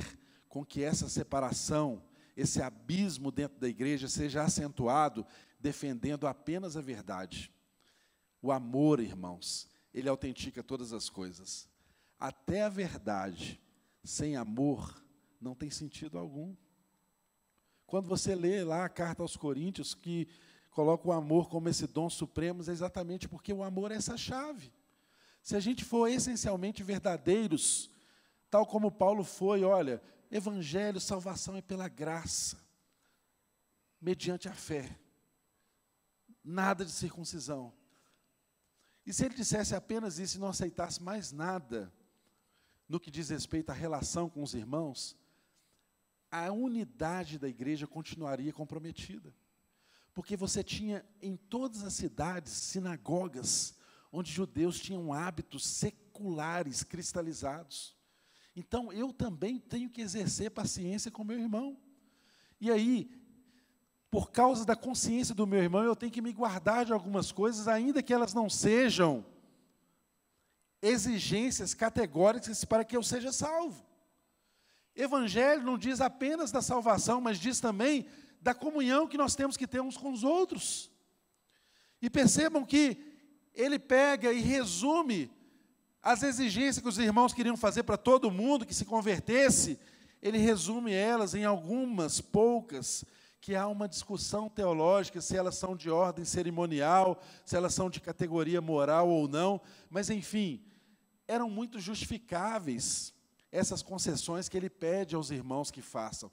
[0.48, 2.00] com que essa separação,
[2.36, 5.26] esse abismo dentro da igreja seja acentuado
[5.58, 7.52] defendendo apenas a verdade.
[8.40, 11.68] O amor, irmãos, ele autentica todas as coisas.
[12.20, 13.60] Até a verdade
[14.04, 15.04] sem amor
[15.40, 16.54] não tem sentido algum.
[17.86, 20.28] Quando você lê lá a carta aos Coríntios, que
[20.70, 24.72] coloca o amor como esse dom supremo, é exatamente porque o amor é essa chave.
[25.42, 27.90] Se a gente for essencialmente verdadeiros
[28.50, 32.56] Tal como Paulo foi, olha, evangelho, salvação é pela graça,
[34.00, 34.98] mediante a fé.
[36.42, 37.72] Nada de circuncisão.
[39.04, 41.92] E se ele dissesse apenas isso e não aceitasse mais nada
[42.88, 45.16] no que diz respeito à relação com os irmãos,
[46.30, 49.34] a unidade da igreja continuaria comprometida.
[50.14, 53.74] Porque você tinha em todas as cidades sinagogas
[54.12, 57.94] onde judeus tinham hábitos seculares cristalizados.
[58.54, 61.76] Então eu também tenho que exercer paciência com meu irmão.
[62.58, 63.10] E aí,
[64.10, 67.68] por causa da consciência do meu irmão, eu tenho que me guardar de algumas coisas,
[67.68, 69.24] ainda que elas não sejam
[70.80, 73.84] exigências categóricas para que eu seja salvo.
[74.96, 78.06] Evangelho não diz apenas da salvação, mas diz também
[78.40, 80.90] da comunhão que nós temos que ter uns com os outros.
[82.00, 82.96] E percebam que
[83.54, 85.30] ele pega e resume
[86.02, 89.78] as exigências que os irmãos queriam fazer para todo mundo que se convertesse,
[90.22, 93.04] ele resume elas em algumas poucas,
[93.40, 98.00] que há uma discussão teológica se elas são de ordem cerimonial, se elas são de
[98.00, 100.64] categoria moral ou não, mas enfim,
[101.28, 103.12] eram muito justificáveis
[103.56, 106.30] essas concessões que ele pede aos irmãos que façam.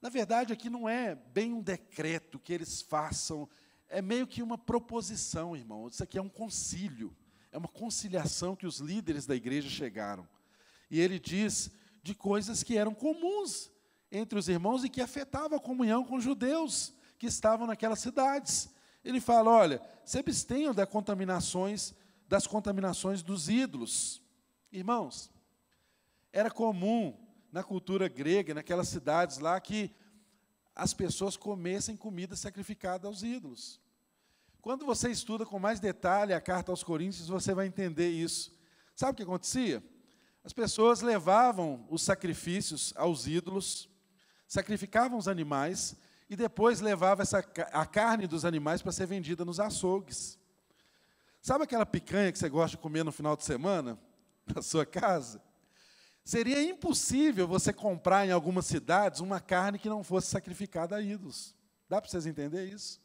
[0.00, 3.48] Na verdade, aqui não é bem um decreto que eles façam,
[3.88, 5.86] é meio que uma proposição, irmão.
[5.88, 7.14] Isso aqui é um concílio,
[7.52, 10.26] é uma conciliação que os líderes da igreja chegaram.
[10.90, 11.70] E ele diz
[12.02, 13.70] de coisas que eram comuns
[14.10, 18.70] entre os irmãos e que afetavam a comunhão com os judeus que estavam naquelas cidades.
[19.04, 21.94] Ele fala: olha, se abstenham das contaminações,
[22.26, 24.22] das contaminações dos ídolos.
[24.72, 25.30] Irmãos,
[26.32, 27.16] era comum
[27.52, 29.94] na cultura grega, naquelas cidades lá, que
[30.74, 33.80] as pessoas comessem comida sacrificada aos ídolos.
[34.60, 38.54] Quando você estuda com mais detalhe a carta aos Coríntios, você vai entender isso.
[38.94, 39.82] Sabe o que acontecia?
[40.44, 43.88] As pessoas levavam os sacrifícios aos ídolos,
[44.46, 45.96] sacrificavam os animais
[46.28, 47.38] e depois levavam essa,
[47.72, 50.38] a carne dos animais para ser vendida nos açougues.
[51.42, 53.98] Sabe aquela picanha que você gosta de comer no final de semana,
[54.54, 55.42] na sua casa?
[56.24, 61.54] Seria impossível você comprar em algumas cidades uma carne que não fosse sacrificada a ídolos.
[61.88, 63.00] Dá para vocês entenderem isso?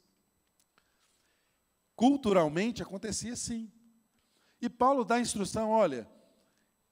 [1.95, 3.71] Culturalmente acontecia assim.
[4.61, 6.07] E Paulo dá a instrução: olha,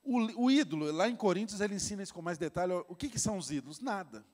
[0.03, 2.73] o, o, ídolo, lá em Coríntios, ele ensina isso com mais detalhe.
[2.87, 3.79] O que, que são os ídolos?
[3.79, 4.25] Nada.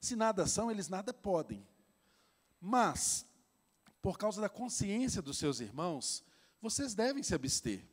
[0.00, 1.66] Se nada são, eles nada podem.
[2.60, 3.26] Mas,
[4.00, 6.24] por causa da consciência dos seus irmãos,
[6.60, 7.84] vocês devem se abster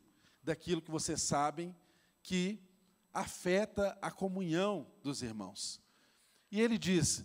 [0.42, 1.74] daquilo que vocês sabem
[2.22, 2.58] que
[3.12, 5.80] afeta a comunhão dos irmãos.
[6.50, 7.24] E ele diz: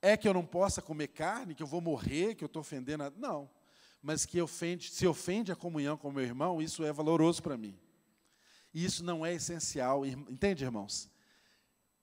[0.00, 3.04] é que eu não possa comer carne, que eu vou morrer, que eu estou ofendendo
[3.04, 3.10] a...
[3.10, 3.50] Não.
[4.02, 7.56] Mas que ofende, se ofende a comunhão com o meu irmão, isso é valoroso para
[7.56, 7.78] mim.
[8.74, 11.08] E isso não é essencial, entende, irmãos?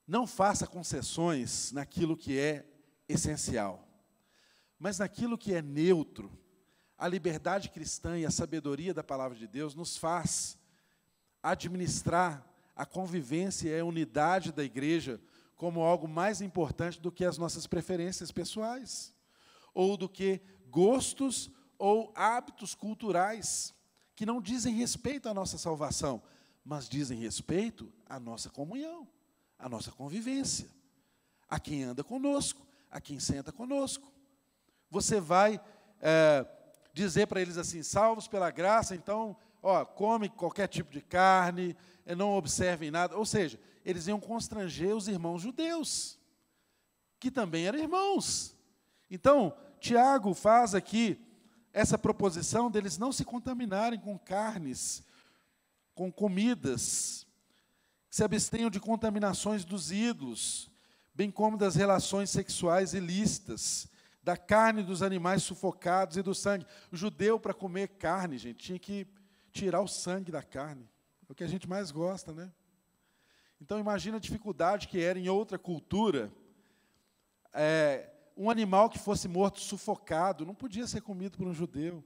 [0.08, 2.66] Não faça concessões naquilo que é
[3.08, 3.88] essencial,
[4.80, 6.32] mas naquilo que é neutro.
[6.98, 10.58] A liberdade cristã e a sabedoria da palavra de Deus nos faz
[11.44, 12.51] administrar
[12.82, 15.22] a convivência e a unidade da igreja
[15.56, 19.14] como algo mais importante do que as nossas preferências pessoais,
[19.72, 23.72] ou do que gostos ou hábitos culturais
[24.16, 26.24] que não dizem respeito à nossa salvação,
[26.66, 29.08] mas dizem respeito à nossa comunhão,
[29.60, 30.68] à nossa convivência,
[31.48, 34.12] a quem anda conosco, a quem senta conosco.
[34.90, 35.62] Você vai
[36.00, 36.48] é,
[36.92, 41.78] dizer para eles assim: salvos pela graça, então, ó, come qualquer tipo de carne,
[42.16, 43.18] não observem nada.
[43.18, 46.20] Ou seja, eles iam constranger os irmãos judeus,
[47.20, 48.56] que também eram irmãos.
[49.10, 51.20] Então, Tiago faz aqui
[51.74, 55.04] essa proposição deles não se contaminarem com carnes
[55.94, 57.28] com comidas,
[58.10, 60.70] se abstenham de contaminações dos ídolos,
[61.14, 63.88] bem como das relações sexuais ilícitas,
[64.24, 66.66] da carne dos animais sufocados e do sangue.
[66.92, 69.08] O judeu, para comer carne, gente, tinha que
[69.52, 70.90] tirar o sangue da carne.
[71.32, 72.52] É o que a gente mais gosta, né?
[73.62, 76.30] Então, imagina a dificuldade que era em outra cultura.
[77.54, 82.04] É, um animal que fosse morto sufocado não podia ser comido por um judeu.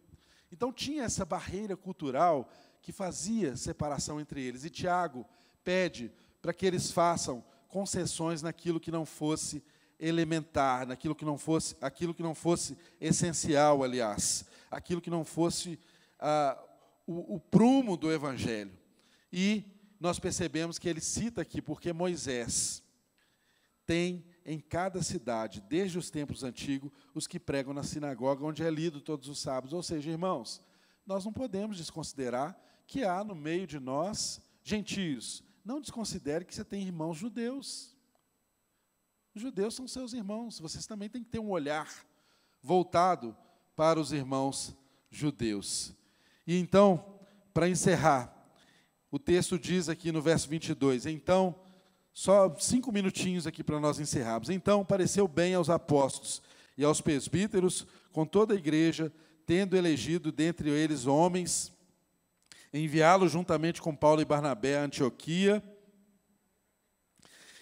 [0.51, 2.47] Então, tinha essa barreira cultural
[2.83, 4.63] que fazia separação entre eles.
[4.63, 5.25] E Tiago
[5.63, 9.63] pede para que eles façam concessões naquilo que não fosse
[9.99, 15.79] elementar, naquilo que não fosse, aquilo que não fosse essencial, aliás, aquilo que não fosse
[16.19, 16.63] ah,
[17.07, 18.84] o, o prumo do Evangelho.
[19.37, 19.65] E
[19.99, 22.81] nós percebemos que ele cita aqui, porque Moisés
[23.85, 28.69] tem em cada cidade, desde os tempos antigos, os que pregam na sinagoga, onde é
[28.69, 29.73] lido todos os sábados.
[29.73, 30.61] Ou seja, irmãos,
[31.05, 32.57] nós não podemos desconsiderar
[32.87, 35.43] que há no meio de nós gentios.
[35.65, 37.93] Não desconsidere que você tem irmãos judeus.
[39.35, 40.61] Os judeus são seus irmãos.
[40.61, 41.89] Vocês também têm que ter um olhar
[42.63, 43.35] voltado
[43.75, 44.73] para os irmãos
[45.11, 45.93] judeus.
[46.47, 47.19] E então,
[47.53, 48.34] para encerrar,
[49.15, 51.55] o texto diz aqui no verso 22, então,
[52.13, 54.49] só cinco minutinhos aqui para nós encerrarmos.
[54.49, 56.41] Então, pareceu bem aos apóstolos
[56.77, 59.09] e aos presbíteros, com toda a igreja,
[59.45, 61.71] tendo elegido dentre eles homens
[62.73, 65.63] enviá-lo juntamente com Paulo e Barnabé a Antioquia.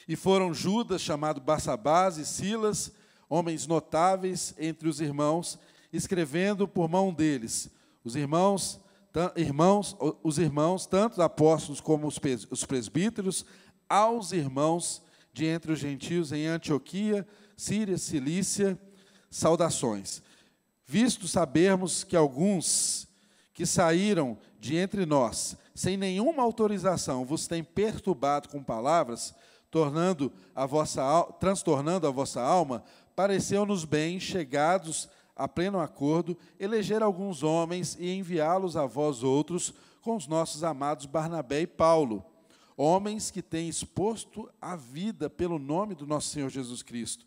[0.07, 2.91] E foram Judas, chamado Barsabás, e Silas,
[3.29, 5.59] homens notáveis entre os irmãos,
[5.91, 7.69] escrevendo por mão deles.
[8.03, 8.81] Os irmãos
[9.35, 13.45] irmãos, os irmãos, tanto os apóstolos como os presbíteros,
[13.87, 15.01] aos irmãos
[15.31, 18.79] de entre os gentios em Antioquia, Síria, Cilícia,
[19.29, 20.21] saudações.
[20.85, 23.07] Visto sabermos que alguns
[23.53, 29.33] que saíram de entre nós, sem nenhuma autorização, vos têm perturbado com palavras,
[29.69, 32.83] tornando a vossa, transtornando a vossa alma,
[33.15, 35.13] pareceu-nos bem, chegados a
[35.47, 41.61] pleno acordo, eleger alguns homens e enviá-los a vós outros com os nossos amados Barnabé
[41.61, 42.23] e Paulo,
[42.75, 47.25] homens que têm exposto a vida pelo nome do nosso Senhor Jesus Cristo.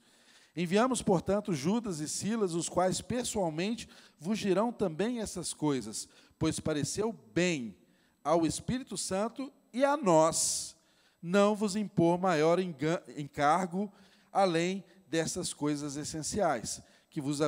[0.54, 3.88] Enviamos, portanto, Judas e Silas, os quais pessoalmente
[4.18, 7.76] vos dirão também essas coisas, pois pareceu bem
[8.24, 10.76] ao Espírito Santo e a nós
[11.22, 13.92] não vos impor maior encargo
[14.32, 16.82] além dessas coisas essenciais,
[17.16, 17.40] que vos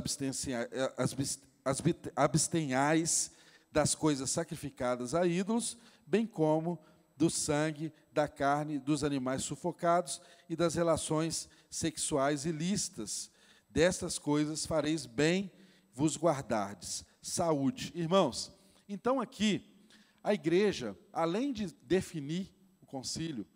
[2.16, 3.30] abstenhais
[3.70, 6.78] das coisas sacrificadas a ídolos, bem como
[7.14, 13.30] do sangue, da carne, dos animais sufocados e das relações sexuais ilícitas.
[13.68, 15.52] Destas coisas fareis bem
[15.92, 17.04] vos guardardes.
[17.20, 17.92] Saúde.
[17.94, 18.50] Irmãos,
[18.88, 19.62] então aqui,
[20.24, 22.50] a igreja, além de definir
[22.80, 23.46] o concílio,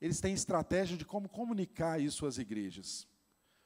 [0.00, 3.10] eles têm estratégia de como comunicar isso às igrejas.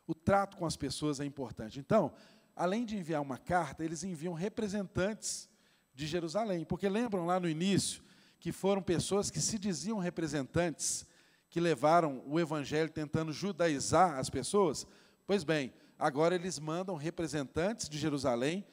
[0.06, 1.80] O trato com as pessoas é importante.
[1.80, 2.12] Então,
[2.54, 5.48] além de enviar uma carta, eles enviam representantes
[5.94, 6.64] de Jerusalém.
[6.64, 8.02] Porque lembram lá no início
[8.38, 11.06] que foram pessoas que se diziam representantes
[11.48, 14.86] que levaram o evangelho tentando judaizar as pessoas?
[15.26, 18.64] Pois bem, agora eles mandam representantes de Jerusalém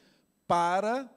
[0.46, 1.10] para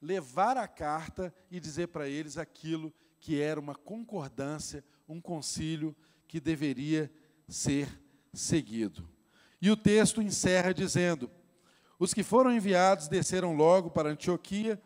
[0.00, 5.94] levar a carta e dizer para eles aquilo que era uma concordância, um concílio
[6.26, 7.10] que deveria
[7.48, 8.00] ser
[8.32, 9.08] seguido.
[9.60, 11.30] E o texto encerra dizendo:
[11.98, 14.80] Os que foram enviados desceram logo para Antioquia,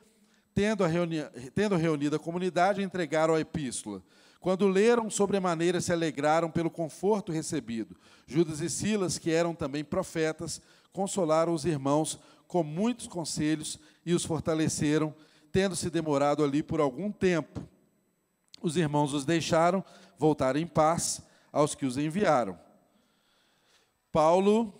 [0.54, 1.22] tendo, reuni
[1.54, 4.02] tendo reunido a comunidade, entregaram a epístola.
[4.40, 7.96] Quando leram, sobremaneira se alegraram pelo conforto recebido.
[8.26, 10.60] Judas e Silas, que eram também profetas,
[10.92, 15.14] consolaram os irmãos com muitos conselhos e os fortaleceram,
[15.50, 17.66] tendo se demorado ali por algum tempo.
[18.60, 19.82] Os irmãos os deixaram
[20.18, 22.58] voltar em paz aos que os enviaram.
[24.14, 24.72] Paulo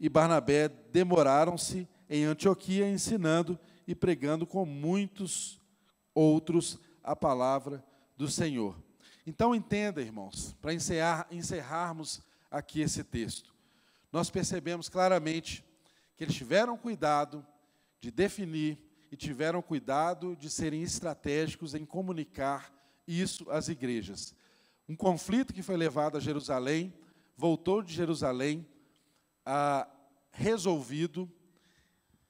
[0.00, 3.56] e Barnabé demoraram-se em Antioquia ensinando
[3.86, 5.60] e pregando com muitos
[6.12, 7.84] outros a palavra
[8.16, 8.76] do Senhor.
[9.24, 12.20] Então entenda, irmãos, para encerrar, encerrarmos
[12.50, 13.54] aqui esse texto,
[14.10, 15.64] nós percebemos claramente
[16.16, 17.46] que eles tiveram cuidado
[18.00, 18.76] de definir
[19.08, 22.74] e tiveram cuidado de serem estratégicos em comunicar
[23.06, 24.34] isso às igrejas.
[24.88, 26.92] Um conflito que foi levado a Jerusalém,
[27.36, 28.66] voltou de Jerusalém
[29.44, 29.88] ah,
[30.30, 31.30] resolvido,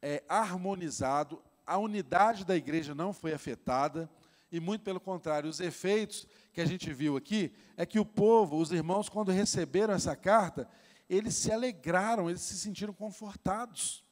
[0.00, 4.11] é, harmonizado, a unidade da igreja não foi afetada,
[4.52, 8.59] e muito pelo contrário, os efeitos que a gente viu aqui é que o povo,
[8.59, 10.68] os irmãos, quando receberam essa carta,
[11.09, 14.05] eles se alegraram, eles se sentiram confortados.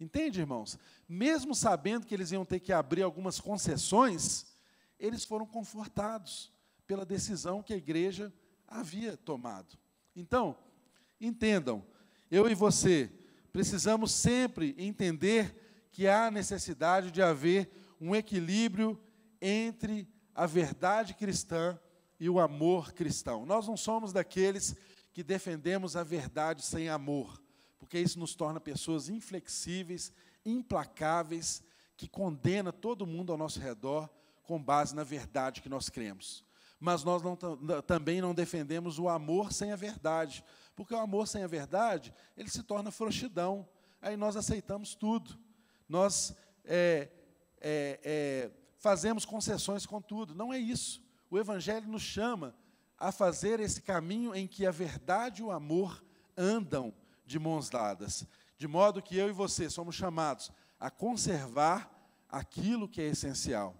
[0.00, 0.78] Entende, irmãos?
[1.08, 4.46] Mesmo sabendo que eles iam ter que abrir algumas concessões,
[4.98, 6.52] eles foram confortados
[6.86, 8.32] pela decisão que a igreja
[8.66, 9.78] havia tomado.
[10.16, 10.56] Então,
[11.20, 11.84] entendam,
[12.30, 13.12] eu e você
[13.52, 18.98] precisamos sempre entender que há necessidade de haver um equilíbrio
[19.40, 21.78] entre a verdade cristã
[22.18, 23.44] e o amor cristão.
[23.44, 24.74] Nós não somos daqueles
[25.12, 27.42] que defendemos a verdade sem amor,
[27.78, 30.12] porque isso nos torna pessoas inflexíveis,
[30.44, 31.62] implacáveis,
[31.96, 34.10] que condena todo mundo ao nosso redor
[34.42, 36.45] com base na verdade que nós cremos.
[36.78, 37.36] Mas nós não,
[37.86, 40.44] também não defendemos o amor sem a verdade,
[40.74, 43.66] porque o amor sem a verdade, ele se torna frouxidão.
[44.00, 45.38] Aí nós aceitamos tudo.
[45.88, 47.08] Nós é,
[47.60, 50.34] é, é, fazemos concessões com tudo.
[50.34, 51.02] Não é isso.
[51.30, 52.54] O Evangelho nos chama
[52.98, 56.04] a fazer esse caminho em que a verdade e o amor
[56.36, 56.92] andam
[57.24, 58.26] de mãos dadas.
[58.58, 61.90] De modo que eu e você somos chamados a conservar
[62.28, 63.74] aquilo que é essencial.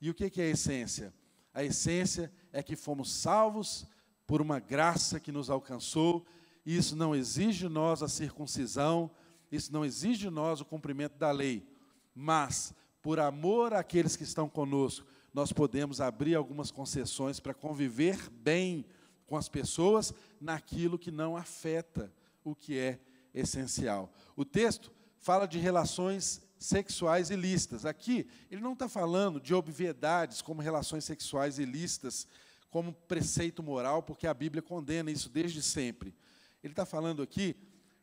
[0.00, 1.12] E o que é a essência?
[1.56, 3.86] A essência é que fomos salvos
[4.26, 6.22] por uma graça que nos alcançou.
[6.66, 9.10] E isso não exige de nós a circuncisão,
[9.50, 11.66] isso não exige de nós o cumprimento da lei,
[12.14, 18.84] mas por amor àqueles que estão conosco, nós podemos abrir algumas concessões para conviver bem
[19.26, 22.12] com as pessoas naquilo que não afeta
[22.44, 23.00] o que é
[23.32, 24.12] essencial.
[24.36, 27.84] O texto fala de relações sexuais ilícitas.
[27.84, 32.26] Aqui, ele não está falando de obviedades como relações sexuais ilícitas,
[32.70, 36.14] como preceito moral, porque a Bíblia condena isso desde sempre.
[36.62, 37.56] Ele está falando aqui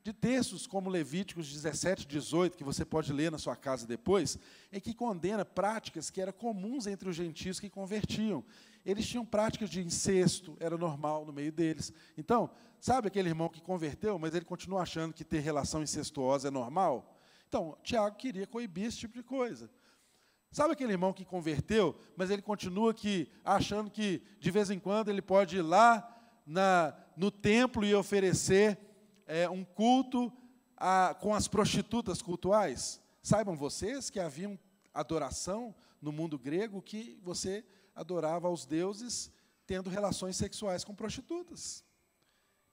[0.04, 4.38] de textos como Levíticos 17, 18, que você pode ler na sua casa depois,
[4.72, 8.44] em que condena práticas que eram comuns entre os gentios que convertiam.
[8.86, 11.94] Eles tinham práticas de incesto, era normal no meio deles.
[12.18, 12.50] Então,
[12.82, 17.13] sabe aquele irmão que converteu, mas ele continua achando que ter relação incestuosa é normal?
[17.54, 19.70] Então, Tiago queria coibir esse tipo de coisa.
[20.50, 25.10] Sabe aquele irmão que converteu, mas ele continua aqui achando que de vez em quando
[25.10, 28.76] ele pode ir lá na, no templo e oferecer
[29.28, 30.34] é, um culto
[30.76, 33.00] a, com as prostitutas cultuais.
[33.22, 34.60] Saibam vocês que havia
[34.92, 37.64] adoração no mundo grego que você
[37.94, 39.32] adorava aos deuses
[39.68, 41.86] tendo relações sexuais com prostitutas.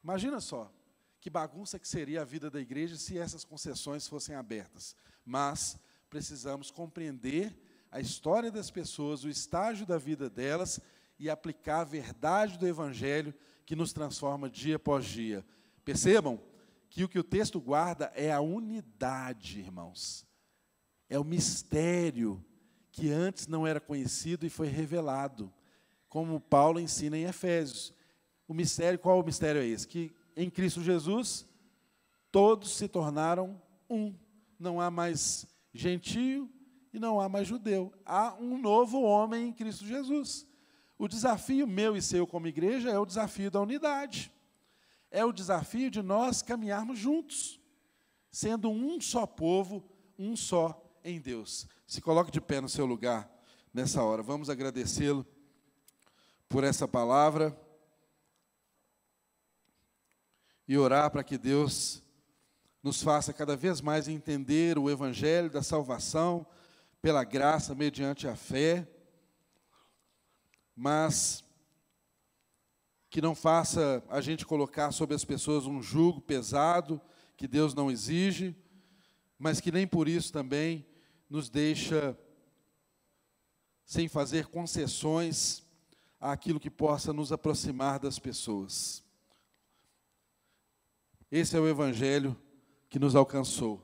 [0.02, 0.72] Imagina só
[1.20, 4.96] que bagunça que seria a vida da igreja se essas concessões fossem abertas.
[5.24, 5.78] Mas
[6.08, 7.54] precisamos compreender
[7.90, 10.80] a história das pessoas, o estágio da vida delas
[11.18, 13.34] e aplicar a verdade do evangelho
[13.66, 15.44] que nos transforma dia após dia.
[15.84, 16.40] Percebam
[16.88, 20.26] que o que o texto guarda é a unidade, irmãos.
[21.08, 22.44] É o mistério
[22.90, 25.52] que antes não era conhecido e foi revelado,
[26.08, 27.92] como Paulo ensina em Efésios.
[28.48, 29.86] O mistério, qual o mistério é esse?
[29.86, 31.46] Que em Cristo Jesus
[32.30, 34.14] todos se tornaram um.
[34.58, 36.50] Não há mais gentio
[36.92, 37.92] e não há mais judeu.
[38.04, 40.46] Há um novo homem em Cristo Jesus.
[40.98, 44.32] O desafio meu e seu como igreja é o desafio da unidade
[45.10, 47.60] é o desafio de nós caminharmos juntos,
[48.30, 49.84] sendo um só povo,
[50.18, 51.66] um só em Deus.
[51.86, 53.28] Se coloque de pé no seu lugar
[53.74, 54.22] nessa hora.
[54.22, 55.26] Vamos agradecê-lo
[56.48, 57.58] por essa palavra
[60.70, 62.00] e orar para que Deus
[62.80, 66.46] nos faça cada vez mais entender o evangelho da salvação
[67.02, 68.88] pela graça mediante a fé,
[70.76, 71.42] mas
[73.10, 77.00] que não faça a gente colocar sobre as pessoas um jugo pesado
[77.36, 78.54] que Deus não exige,
[79.36, 80.86] mas que nem por isso também
[81.28, 82.16] nos deixa
[83.84, 85.64] sem fazer concessões
[86.20, 89.09] àquilo que possa nos aproximar das pessoas.
[91.30, 92.36] Esse é o evangelho
[92.88, 93.80] que nos alcançou.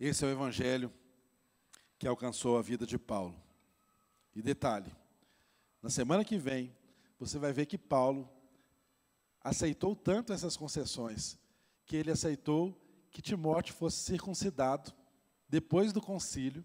[0.00, 0.92] Esse é o evangelho
[1.98, 3.40] que alcançou a vida de Paulo.
[4.34, 4.94] E detalhe,
[5.82, 6.74] na semana que vem,
[7.18, 8.28] você vai ver que Paulo
[9.40, 11.38] aceitou tanto essas concessões,
[11.86, 12.76] que ele aceitou
[13.10, 14.92] que Timóteo fosse circuncidado
[15.48, 16.64] depois do concílio,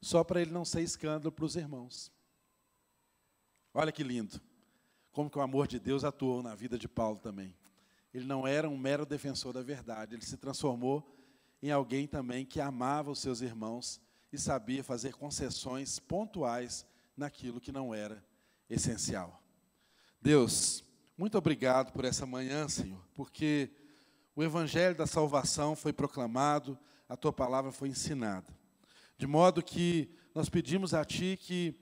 [0.00, 2.12] só para ele não ser escândalo para os irmãos.
[3.72, 4.40] Olha que lindo.
[5.18, 7.52] Como que o amor de Deus atuou na vida de Paulo também.
[8.14, 11.12] Ele não era um mero defensor da verdade, ele se transformou
[11.60, 14.00] em alguém também que amava os seus irmãos
[14.32, 16.86] e sabia fazer concessões pontuais
[17.16, 18.24] naquilo que não era
[18.70, 19.42] essencial.
[20.22, 20.84] Deus,
[21.16, 23.72] muito obrigado por essa manhã, Senhor, porque
[24.36, 26.78] o evangelho da salvação foi proclamado,
[27.08, 28.56] a tua palavra foi ensinada.
[29.16, 31.74] De modo que nós pedimos a ti que,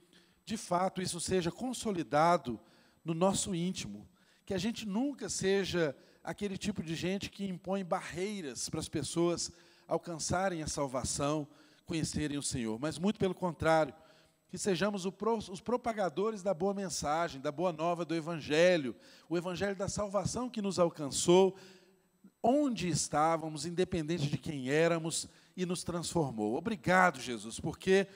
[0.43, 2.59] de fato, isso seja consolidado
[3.07, 4.05] no nosso íntimo,
[4.45, 9.53] que a gente nunca seja aquele tipo de gente que impõe barreiras para as pessoas
[9.87, 11.47] alcançarem a salvação,
[11.85, 13.95] conhecerem o Senhor, mas muito pelo contrário,
[14.49, 18.97] que sejamos os propagadores da boa mensagem, da boa nova do Evangelho,
[19.29, 21.57] o Evangelho da salvação que nos alcançou,
[22.43, 26.57] onde estávamos, independente de quem éramos, e nos transformou.
[26.57, 28.09] Obrigado, Jesus, porque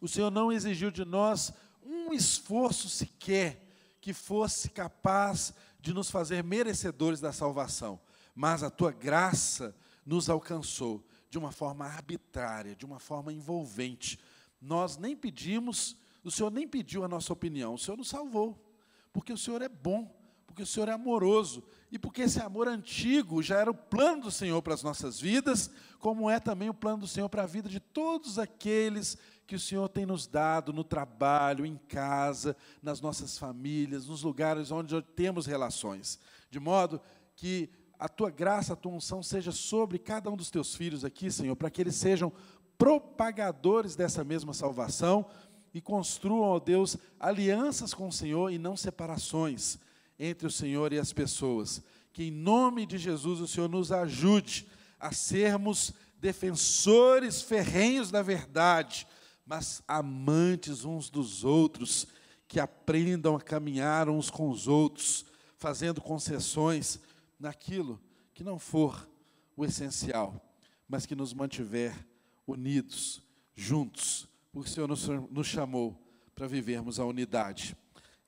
[0.00, 1.52] o Senhor não exigiu de nós
[1.84, 3.65] um esforço sequer
[4.06, 7.98] que fosse capaz de nos fazer merecedores da salvação,
[8.36, 9.74] mas a tua graça
[10.06, 14.16] nos alcançou de uma forma arbitrária, de uma forma envolvente.
[14.60, 18.64] Nós nem pedimos, o Senhor nem pediu a nossa opinião, o Senhor nos salvou,
[19.12, 20.08] porque o Senhor é bom,
[20.46, 24.30] porque o Senhor é amoroso, e porque esse amor antigo já era o plano do
[24.30, 25.68] Senhor para as nossas vidas,
[25.98, 29.60] como é também o plano do Senhor para a vida de todos aqueles que o
[29.60, 35.46] Senhor tem nos dado no trabalho, em casa, nas nossas famílias, nos lugares onde temos
[35.46, 36.18] relações.
[36.50, 37.00] De modo
[37.36, 41.30] que a tua graça, a tua unção seja sobre cada um dos teus filhos aqui,
[41.30, 42.32] Senhor, para que eles sejam
[42.76, 45.26] propagadores dessa mesma salvação
[45.72, 49.78] e construam, ó Deus, alianças com o Senhor e não separações
[50.18, 51.82] entre o Senhor e as pessoas.
[52.12, 54.66] Que em nome de Jesus o Senhor nos ajude
[54.98, 59.06] a sermos defensores ferrenhos da verdade,
[59.46, 62.06] mas amantes uns dos outros,
[62.48, 65.24] que aprendam a caminhar uns com os outros,
[65.56, 67.00] fazendo concessões
[67.38, 68.00] naquilo
[68.34, 69.08] que não for
[69.56, 70.44] o essencial,
[70.88, 72.06] mas que nos mantiver
[72.46, 73.22] unidos,
[73.54, 76.00] juntos, porque o Senhor nos, nos chamou
[76.34, 77.76] para vivermos a unidade.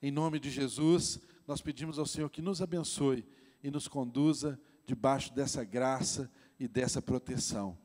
[0.01, 3.25] Em nome de Jesus, nós pedimos ao Senhor que nos abençoe
[3.63, 7.77] e nos conduza debaixo dessa graça e dessa proteção.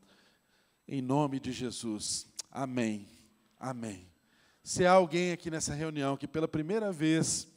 [0.87, 2.27] Em nome de Jesus.
[2.51, 3.14] Amém.
[3.65, 4.07] Amém.
[4.63, 7.47] Se há alguém aqui nessa reunião que pela primeira vez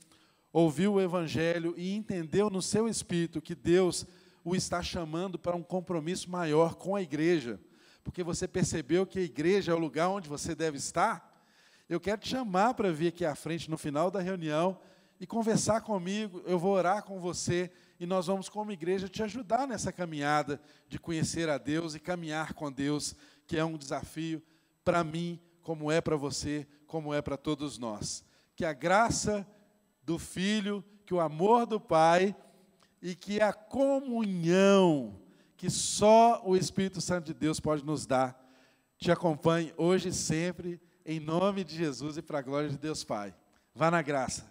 [0.50, 4.06] ouviu o Evangelho e entendeu no seu espírito que Deus
[4.42, 7.60] o está chamando para um compromisso maior com a igreja,
[8.02, 11.44] porque você percebeu que a igreja é o lugar onde você deve estar,
[11.90, 14.80] eu quero te chamar para vir aqui à frente no final da reunião
[15.20, 17.70] e conversar comigo, eu vou orar com você
[18.00, 20.58] e nós vamos, como igreja, te ajudar nessa caminhada
[20.88, 23.14] de conhecer a Deus e caminhar com Deus,
[23.46, 24.42] que é um desafio
[24.82, 25.38] para mim,
[25.68, 28.24] como é para você, como é para todos nós.
[28.56, 29.46] Que a graça
[30.02, 32.34] do Filho, que o amor do Pai
[33.02, 35.20] e que a comunhão
[35.58, 38.42] que só o Espírito Santo de Deus pode nos dar,
[38.96, 43.04] te acompanhe hoje e sempre, em nome de Jesus e para a glória de Deus
[43.04, 43.34] Pai.
[43.74, 44.50] Vá na graça.